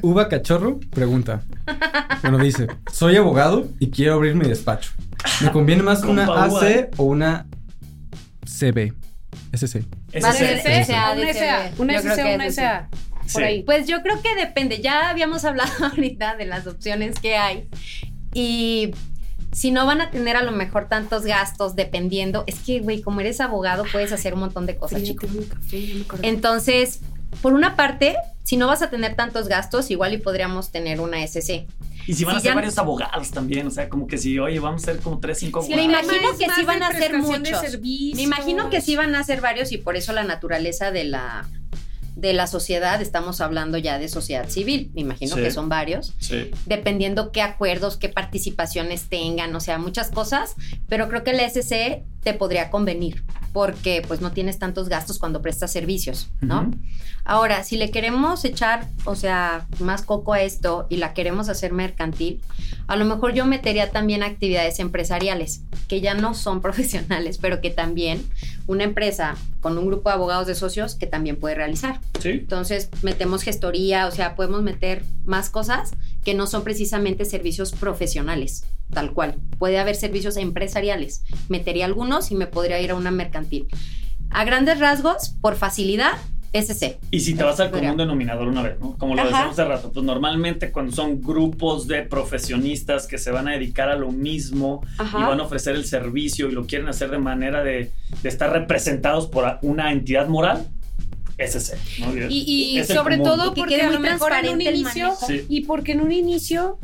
Uva 0.02 0.28
Cachorro 0.28 0.80
pregunta. 0.90 1.42
Bueno, 2.22 2.38
dice, 2.38 2.66
soy 2.92 3.16
abogado 3.16 3.68
y 3.78 3.90
quiero 3.90 4.14
abrir 4.14 4.34
mi 4.34 4.48
despacho. 4.48 4.90
¿Me 5.42 5.50
conviene 5.52 5.82
más 5.82 6.02
una 6.02 6.24
¿eh? 6.24 6.88
AC 6.90 6.90
o 6.98 7.04
una 7.04 7.46
CB? 8.44 8.92
SC. 9.52 9.84
Ese. 10.12 10.58
SC, 10.58 10.84
SA, 10.86 11.12
una 11.12 11.32
SA, 11.32 11.70
una 11.78 11.94
SC, 11.98 12.34
una 12.34 12.50
SA. 12.50 12.88
Por 12.90 13.28
Sí. 13.30 13.42
ahí. 13.42 13.62
Pues 13.62 13.86
yo 13.86 14.02
creo 14.02 14.20
que 14.20 14.34
depende. 14.34 14.80
Ya 14.82 15.08
habíamos 15.10 15.44
hablado 15.46 15.72
ahorita 15.84 16.36
de 16.36 16.46
las 16.46 16.66
opciones 16.66 17.18
que 17.18 17.36
hay. 17.36 17.68
Y 18.34 18.92
si 19.52 19.70
no 19.70 19.86
van 19.86 20.00
a 20.00 20.10
tener 20.10 20.36
a 20.36 20.42
lo 20.42 20.52
mejor 20.52 20.88
tantos 20.88 21.24
gastos 21.24 21.76
dependiendo, 21.76 22.44
es 22.46 22.58
que, 22.60 22.80
güey, 22.80 23.00
como 23.02 23.20
eres 23.20 23.40
abogado 23.40 23.84
puedes 23.92 24.12
hacer 24.12 24.34
un 24.34 24.40
montón 24.40 24.66
de 24.66 24.76
cosas, 24.76 25.02
chicos. 25.02 25.30
Entonces, 26.22 27.00
por 27.42 27.52
una 27.52 27.76
parte, 27.76 28.16
si 28.44 28.56
no 28.56 28.66
vas 28.68 28.80
a 28.82 28.88
tener 28.90 29.16
tantos 29.16 29.48
gastos, 29.48 29.90
igual 29.90 30.14
y 30.14 30.18
podríamos 30.18 30.70
tener 30.70 31.00
una 31.00 31.22
SC. 31.26 31.66
Y 32.06 32.14
si 32.14 32.24
van 32.24 32.34
Si 32.34 32.38
a 32.38 32.40
ser 32.50 32.54
varios 32.54 32.78
abogados 32.78 33.30
también, 33.30 33.66
o 33.66 33.70
sea, 33.70 33.88
como 33.88 34.06
que 34.06 34.18
si, 34.18 34.38
oye, 34.38 34.58
vamos 34.58 34.82
a 34.82 34.86
ser 34.86 34.98
como 35.00 35.20
tres, 35.20 35.38
cinco 35.38 35.62
Sí, 35.62 35.72
abogados. 35.72 36.06
me 36.06 36.14
imagino 36.16 36.38
que 36.38 36.46
sí 36.52 36.64
van 36.64 36.82
a 36.82 36.90
ser 36.92 37.18
muchos. 37.18 37.62
Me 37.80 38.22
imagino 38.22 38.70
que 38.70 38.80
sí 38.80 38.96
van 38.96 39.14
a 39.14 39.22
ser 39.22 39.40
varios 39.40 39.70
y 39.72 39.78
por 39.78 39.96
eso 39.96 40.12
la 40.12 40.24
naturaleza 40.24 40.90
de 40.90 41.04
la 41.04 41.46
de 42.16 42.32
la 42.32 42.46
sociedad, 42.46 43.00
estamos 43.00 43.40
hablando 43.40 43.78
ya 43.78 43.98
de 43.98 44.08
sociedad 44.08 44.48
civil, 44.48 44.90
me 44.94 45.00
imagino 45.00 45.36
Sí. 45.36 45.42
que 45.42 45.50
son 45.50 45.68
varios, 45.68 46.14
Sí. 46.18 46.50
dependiendo 46.66 47.32
qué 47.32 47.42
acuerdos, 47.42 47.96
qué 47.96 48.08
participaciones 48.08 49.08
tengan, 49.08 49.54
o 49.56 49.60
sea, 49.60 49.78
muchas 49.78 50.10
cosas, 50.10 50.54
pero 50.88 51.08
creo 51.08 51.24
que 51.24 51.30
el 51.30 51.40
SC 51.40 52.04
te 52.22 52.34
podría 52.34 52.70
convenir 52.70 53.24
porque 53.52 54.02
pues 54.06 54.20
no 54.20 54.32
tienes 54.32 54.58
tantos 54.58 54.88
gastos 54.88 55.18
cuando 55.18 55.42
prestas 55.42 55.70
servicios, 55.72 56.30
¿no? 56.40 56.70
Ahora, 57.24 57.64
si 57.64 57.76
le 57.76 57.90
queremos 57.90 58.44
echar, 58.44 58.88
o 59.04 59.14
sea, 59.14 59.66
más 59.78 60.02
coco 60.02 60.32
a 60.32 60.40
esto 60.40 60.86
y 60.88 60.96
la 60.96 61.12
queremos 61.14 61.48
hacer 61.48 61.72
mercantil, 61.72 62.40
a 62.86 62.96
lo 62.96 63.04
mejor 63.04 63.32
yo 63.34 63.44
metería 63.44 63.90
también 63.90 64.22
actividades 64.22 64.78
empresariales, 64.80 65.62
que 65.86 66.00
ya 66.00 66.14
no 66.14 66.34
son 66.34 66.60
profesionales, 66.62 67.38
pero 67.38 67.60
que 67.60 67.70
también 67.70 68.24
una 68.66 68.84
empresa 68.84 69.36
con 69.60 69.76
un 69.76 69.86
grupo 69.86 70.08
de 70.08 70.14
abogados 70.14 70.46
de 70.46 70.54
socios 70.54 70.94
que 70.94 71.06
también 71.06 71.36
puede 71.36 71.54
realizar. 71.54 72.00
Sí. 72.20 72.30
Entonces, 72.30 72.88
metemos 73.02 73.42
gestoría, 73.42 74.06
o 74.06 74.10
sea, 74.10 74.34
podemos 74.36 74.62
meter 74.62 75.02
más 75.24 75.50
cosas 75.50 75.92
que 76.24 76.34
no 76.34 76.46
son 76.46 76.62
precisamente 76.62 77.24
servicios 77.24 77.72
profesionales, 77.72 78.64
tal 78.92 79.12
cual. 79.12 79.36
Puede 79.58 79.78
haber 79.78 79.96
servicios 79.96 80.36
empresariales. 80.36 81.24
Metería 81.48 81.86
algunos 81.86 82.30
y 82.30 82.34
me 82.34 82.46
podría 82.46 82.80
ir 82.80 82.92
a 82.92 82.94
una 82.94 83.10
mercantil. 83.10 83.66
A 84.30 84.44
grandes 84.44 84.78
rasgos, 84.78 85.34
por 85.40 85.56
facilidad, 85.56 86.12
SC. 86.52 86.98
Y 87.10 87.20
si 87.20 87.34
te 87.34 87.42
vas 87.42 87.58
al 87.60 87.70
común 87.70 87.96
denominador 87.96 88.46
una 88.46 88.62
vez, 88.62 88.78
¿no? 88.78 88.96
Como 88.98 89.14
lo 89.14 89.22
Ajá. 89.22 89.30
decíamos 89.30 89.58
hace 89.58 89.64
rato, 89.64 89.90
pues 89.92 90.04
normalmente 90.04 90.70
cuando 90.70 90.92
son 90.92 91.22
grupos 91.22 91.88
de 91.88 92.02
profesionistas 92.02 93.06
que 93.06 93.16
se 93.16 93.30
van 93.30 93.48
a 93.48 93.52
dedicar 93.52 93.88
a 93.88 93.96
lo 93.96 94.12
mismo 94.12 94.84
Ajá. 94.98 95.18
y 95.18 95.22
van 95.22 95.40
a 95.40 95.44
ofrecer 95.44 95.74
el 95.74 95.86
servicio 95.86 96.48
y 96.48 96.52
lo 96.52 96.66
quieren 96.66 96.88
hacer 96.88 97.10
de 97.10 97.18
manera 97.18 97.64
de, 97.64 97.90
de 98.22 98.28
estar 98.28 98.52
representados 98.52 99.28
por 99.28 99.58
una 99.62 99.92
entidad 99.92 100.28
moral, 100.28 100.66
SC. 101.38 101.74
¿no? 102.00 102.14
Y, 102.28 102.44
y 102.46 102.78
Es 102.78 102.90
el 102.90 102.96
sobre 102.96 103.18
todo 103.18 103.54
porque 103.54 103.74
quede 103.74 103.82
a 103.82 103.90
lo 103.90 103.98
muy 104.00 104.08
mejor 104.08 104.32
en 104.32 104.38
un 104.38 104.58
transparente 104.58 104.64
inicio. 104.64 105.14
Sí. 105.26 105.46
y 105.48 105.60
porque 105.62 105.92
en 105.92 106.00
un 106.00 106.12
inicio, 106.12 106.78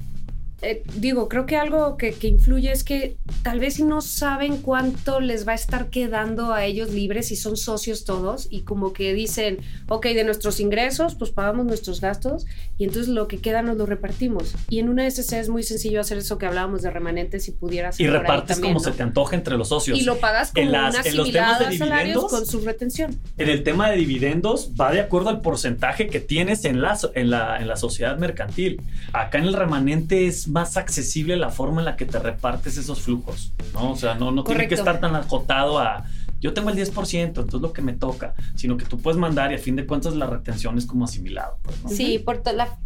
eh, 0.63 0.83
digo, 0.97 1.29
creo 1.29 1.47
que 1.47 1.57
algo 1.57 1.97
que, 1.97 2.13
que 2.13 2.27
influye 2.29 2.73
es 2.73 2.83
que 2.83 3.17
tal 3.43 3.61
vez 3.61 3.75
si 3.75 3.85
no 3.85 4.01
saben 4.01 4.57
cuánto 4.59 5.21
les 5.21 5.47
va 5.47 5.53
a 5.53 5.55
estar 5.55 5.89
quedando 5.89 6.53
a 6.53 6.65
ellos 6.65 6.91
libres 6.91 7.29
si 7.29 7.37
son 7.37 7.57
socios 7.57 8.05
todos 8.05 8.49
y 8.51 8.63
como 8.63 8.93
que 8.93 9.13
dicen, 9.15 9.59
ok, 9.89 10.07
de 10.07 10.25
nuestros 10.25 10.59
ingresos, 10.59 11.15
pues 11.15 11.31
pagamos 11.31 11.65
nuestros 11.67 12.01
gastos 12.01 12.45
y 12.77 12.85
entonces 12.85 13.09
lo 13.09 13.29
que 13.29 13.39
queda 13.39 13.63
nos 13.63 13.77
lo 13.77 13.87
repartimos. 13.87 14.55
Y 14.69 14.81
en 14.81 14.89
una 14.89 15.07
SC 15.07 15.35
es 15.39 15.49
muy 15.49 15.63
sencillo 15.63 16.01
hacer 16.01 16.19
eso 16.19 16.39
que 16.39 16.47
hablábamos 16.47 16.83
de 16.83 16.91
remanentes 16.91 17.45
si 17.45 17.53
pudieras 17.53 18.01
Y 18.01 18.07
repartes 18.09 18.59
como 18.59 18.81
se 18.81 18.91
te 18.93 19.03
antoje 19.03 19.37
entre 19.37 19.57
los 19.57 19.69
socios. 19.69 19.99
Y 19.99 20.03
lo 20.03 20.19
pagas 20.19 20.51
como 20.53 20.67
En 20.67 20.73
las- 20.73 20.95
una 20.95 21.09
en 21.09 21.17
los 21.17 21.31
temas 21.31 21.59
de 21.61 21.65
a 21.67 21.73
salarios 21.73 22.15
dividendos, 22.17 22.31
con 22.31 22.47
su 22.47 22.61
retención. 22.67 23.17
En 23.37 23.49
el 23.49 23.63
tema 23.63 23.91
de 23.91 23.97
dividendos 23.97 24.73
va 24.79 24.91
de 24.93 25.01
acuerdo 25.01 25.29
al 25.29 25.41
porcentaje 25.41 26.09
que 26.09 26.19
tienes 26.21 26.65
en 26.65 26.81
la, 26.83 26.99
en 27.15 27.31
la, 27.31 27.59
en 27.61 27.69
la 27.69 27.77
sociedad 27.77 28.19
mercantil. 28.19 28.81
Acá 29.13 29.39
en 29.39 29.45
el 29.45 29.53
remanente 29.55 30.27
es 30.27 30.48
más 30.49 30.77
accesible 30.77 31.37
la 31.37 31.51
forma 31.51 31.81
en 31.81 31.85
la 31.87 31.97
que 31.97 32.05
te 32.07 32.19
repartes 32.19 32.77
esos 32.79 33.01
flujos, 33.03 33.53
¿no? 33.75 33.93
O 33.93 33.97
sea, 33.97 34.15
no, 34.15 34.31
no 34.31 34.45
tiene 34.45 34.69
que 34.69 34.75
estar 34.75 35.01
tan 35.01 35.15
acotado 35.15 35.79
a 35.79 36.05
yo 36.41 36.55
tengo 36.55 36.71
el 36.71 36.77
10%, 36.77 37.21
entonces 37.25 37.61
lo 37.61 37.73
que 37.73 37.83
me 37.83 37.93
toca, 37.95 38.35
sino 38.55 38.77
que 38.77 38.85
tú 38.85 38.99
puedes 38.99 39.19
mandar 39.19 39.51
y 39.51 39.57
a 39.57 39.59
fin 39.59 39.75
de 39.75 39.85
cuentas 39.87 40.15
la 40.15 40.27
retención 40.27 40.79
es 40.79 40.87
como 40.87 41.05
asimilado. 41.05 41.59
pues, 41.63 41.83
¿no? 41.83 41.89
Sí, 41.89 42.21
por 42.21 42.41
la, 42.55 42.79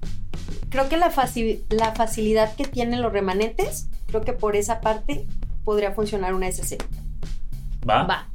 creo 0.70 0.88
que 0.88 0.96
la, 0.96 1.12
faci- 1.12 1.60
la 1.68 1.94
facilidad 1.94 2.54
que 2.56 2.64
tienen 2.64 3.02
los 3.02 3.12
remanentes, 3.12 3.88
creo 4.06 4.22
que 4.22 4.32
por 4.32 4.56
esa 4.56 4.80
parte 4.80 5.26
podría 5.64 5.92
funcionar 5.92 6.32
una 6.34 6.48
SC. 6.48 6.78
¿Va? 7.88 8.04
Va. 8.04 8.28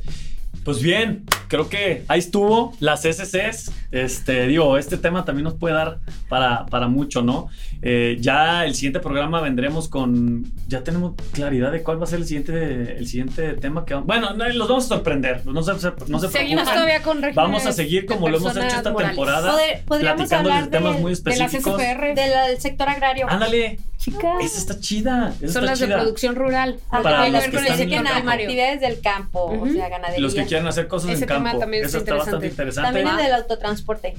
Pues 0.68 0.82
bien, 0.82 1.24
creo 1.48 1.70
que 1.70 2.04
ahí 2.10 2.20
estuvo 2.20 2.74
las 2.82 3.04
SCs. 3.04 3.72
Este, 3.90 4.48
digo, 4.48 4.78
este 4.78 4.98
tema 4.98 5.24
también 5.24 5.46
nos 5.46 5.54
puede 5.54 5.76
dar 5.76 6.00
para, 6.28 6.66
para 6.66 6.90
mucho, 6.90 7.22
¿no? 7.22 7.48
Eh, 7.82 8.18
ya 8.20 8.66
el 8.66 8.76
siguiente 8.76 9.00
programa 9.00 9.40
vendremos 9.40 9.88
con. 9.88 10.44
Ya 10.68 10.84
tenemos 10.84 11.14
claridad 11.32 11.72
de 11.72 11.84
cuál 11.84 12.02
va 12.02 12.04
a 12.04 12.08
ser 12.08 12.20
el 12.20 12.26
siguiente, 12.26 12.98
el 12.98 13.08
siguiente 13.08 13.54
tema 13.54 13.86
que 13.86 13.96
Bueno, 13.96 14.34
no, 14.34 14.46
los 14.50 14.68
vamos 14.68 14.84
a 14.84 14.88
sorprender. 14.90 15.46
No 15.46 15.64
se, 15.64 15.72
no 16.10 16.20
se 16.20 16.28
Seguimos 16.28 16.66
todavía 16.66 17.02
con 17.02 17.22
Vamos 17.34 17.66
a 17.66 17.72
seguir 17.72 18.06
como 18.06 18.28
lo 18.28 18.36
hemos 18.36 18.54
hecho 18.58 18.66
esta 18.68 18.92
morales. 18.92 19.16
temporada. 19.16 19.52
Poder- 19.54 19.84
podríamos 19.86 20.18
platicando 20.18 20.50
hablar 20.52 20.70
de 20.70 20.78
temas 20.78 21.00
muy 21.00 21.16
De 21.16 21.30
las 21.38 21.54
específicos. 21.54 21.82
SPR. 21.82 22.14
Del 22.14 22.60
sector 22.60 22.90
agrario. 22.90 23.26
Ándale, 23.30 23.80
Chicas. 24.12 24.36
esa 24.44 24.58
está 24.60 24.80
chida. 24.80 25.30
esa 25.30 25.38
Son 25.40 25.48
está 25.48 25.62
las 25.64 25.80
de 25.80 25.88
producción 25.88 26.36
rural. 26.36 26.80
Para 26.90 27.30
los 27.30 27.44
que 27.46 27.58
están 27.58 27.82
en 27.82 28.08
actividades 28.08 28.82
del 28.82 29.02
campo, 29.02 29.46
o 29.60 29.68
sea, 29.70 29.90
ganadería. 29.90 30.22
los 30.22 30.34
que 30.34 30.46
quieran 30.46 30.68
hacer 30.68 30.88
cosas 30.88 31.12
Ese 31.12 31.24
en 31.24 31.28
tema 31.28 31.44
campo. 31.50 31.60
también 31.60 31.86
Eso 31.86 31.98
está 31.98 32.16
bastante 32.16 32.48
interesante. 32.48 33.02
También 33.04 33.18
del 33.18 33.34
autotransporte. 33.34 34.16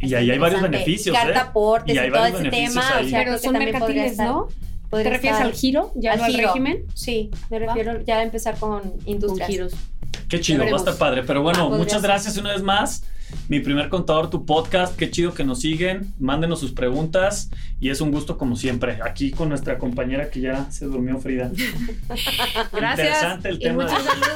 Y 0.00 0.14
ahí 0.14 0.30
hay 0.30 0.38
varios 0.38 0.60
beneficios. 0.60 1.16
¿eh? 1.16 1.18
Cartaportes 1.22 1.94
Y 1.94 1.96
y, 1.96 2.00
hay 2.00 2.10
todo 2.10 2.20
varios 2.20 2.40
ese 2.40 2.50
beneficios 2.50 2.84
tema. 2.84 2.98
ahí. 2.98 3.06
O 3.06 3.08
sea, 3.08 3.18
Pero 3.18 3.22
creo 3.30 3.36
que 3.38 3.44
son 3.44 3.52
también 3.52 3.78
podría 3.78 4.02
mercantiles, 4.02 4.12
estar- 4.12 4.26
¿no? 4.28 4.48
podría 4.90 5.04
¿Te 5.10 5.16
refieres 5.16 5.40
al 5.40 5.52
giro? 5.52 5.92
¿Ya 5.94 6.12
al 6.12 6.18
no 6.18 6.24
al 6.24 6.32
giro. 6.32 6.48
régimen? 6.48 6.84
Sí, 6.94 7.30
me 7.50 7.58
refiero 7.60 8.00
ya 8.04 8.18
a 8.18 8.22
empezar 8.24 8.56
con 8.58 8.80
Con 8.80 8.92
industrias. 9.06 9.48
giros. 9.48 9.72
Qué 10.28 10.40
chido, 10.40 10.58
va 10.58 10.62
a 10.62 10.66
veremos. 10.66 10.80
estar 10.82 10.94
padre. 10.96 11.22
Pero 11.22 11.42
bueno, 11.42 11.70
Ah, 11.72 11.76
muchas 11.76 12.00
ser. 12.00 12.10
gracias 12.10 12.36
una 12.36 12.52
vez 12.52 12.62
más. 12.62 13.04
Mi 13.48 13.60
primer 13.60 13.88
contador, 13.88 14.30
tu 14.30 14.46
podcast. 14.46 14.96
Qué 14.96 15.10
chido 15.10 15.34
que 15.34 15.44
nos 15.44 15.60
siguen. 15.60 16.12
Mándenos 16.18 16.60
sus 16.60 16.72
preguntas. 16.72 17.50
Y 17.80 17.90
es 17.90 18.00
un 18.00 18.10
gusto 18.10 18.38
como 18.38 18.56
siempre. 18.56 18.98
Aquí 19.04 19.30
con 19.30 19.48
nuestra 19.48 19.78
compañera 19.78 20.30
que 20.30 20.40
ya 20.40 20.70
se 20.70 20.86
durmió 20.86 21.18
Frida. 21.18 21.50
Gracias. 22.72 23.08
Interesante 23.08 23.48
el 23.48 23.56
y 23.56 23.58
tema. 23.60 23.84
muchos 23.84 24.02
saludos. 24.02 24.28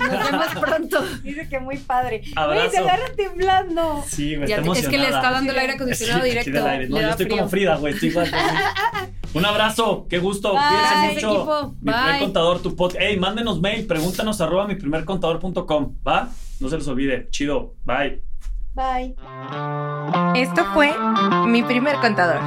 Nos 0.00 0.30
vemos 0.30 0.46
pronto. 0.60 1.04
Dice 1.22 1.48
que 1.48 1.58
muy 1.60 1.76
padre. 1.78 2.22
Abrazo. 2.36 2.60
Güey, 2.60 2.70
se 2.70 2.78
agarra 2.78 3.12
temblando. 3.16 4.04
Sí, 4.06 4.36
me 4.36 4.46
Ya 4.46 4.56
está 4.58 4.72
te- 4.72 4.78
es 4.80 4.88
que 4.88 4.98
le 4.98 5.04
está 5.04 5.30
dando 5.30 5.52
el 5.52 5.58
aire 5.58 5.72
Sí, 5.72 5.76
acondicionado 5.76 6.20
aquí 6.20 6.30
directo. 6.30 6.50
del 6.52 6.66
aire. 6.66 6.88
No, 6.88 6.96
Le 6.96 7.02
yo 7.02 7.10
estoy 7.10 7.26
frío. 7.26 7.36
como 7.38 7.48
Frida, 7.48 7.76
güey. 7.76 7.94
Estoy 7.94 8.08
igual. 8.10 8.30
Un 9.34 9.46
abrazo, 9.46 10.06
qué 10.10 10.18
gusto. 10.18 10.52
Bye. 10.52 10.60
Cuídense 10.60 10.88
Gracias, 10.94 11.14
mucho. 11.14 11.36
equipo. 11.36 11.74
Mi 11.80 11.92
primer 11.92 12.18
contador, 12.20 12.62
tu 12.62 12.76
podcast. 12.76 13.00
Ey, 13.02 13.18
mándenos 13.18 13.60
mail, 13.60 13.86
pregúntanos 13.86 14.40
arroba 14.40 14.66
mi 14.66 14.74
primer 14.74 15.04
contador.com. 15.04 15.94
¿Va? 16.06 16.28
No 16.60 16.68
se 16.68 16.76
les 16.78 16.86
olvide. 16.88 17.28
Chido. 17.30 17.74
Bye. 17.84 18.22
Bye. 18.74 19.14
Esto 20.34 20.64
fue 20.72 20.94
Mi 21.46 21.62
Primer 21.62 21.96
Contador, 21.96 22.40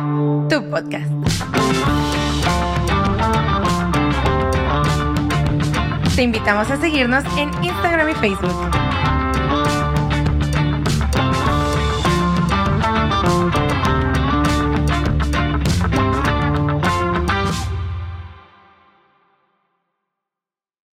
tu 0.50 0.70
podcast. 0.70 1.12
Te 6.16 6.24
invitamos 6.24 6.72
a 6.72 6.78
seguirnos 6.78 7.24
en 7.38 7.52
Instagram 7.64 8.10
y 8.10 8.14
Facebook. 8.16 8.85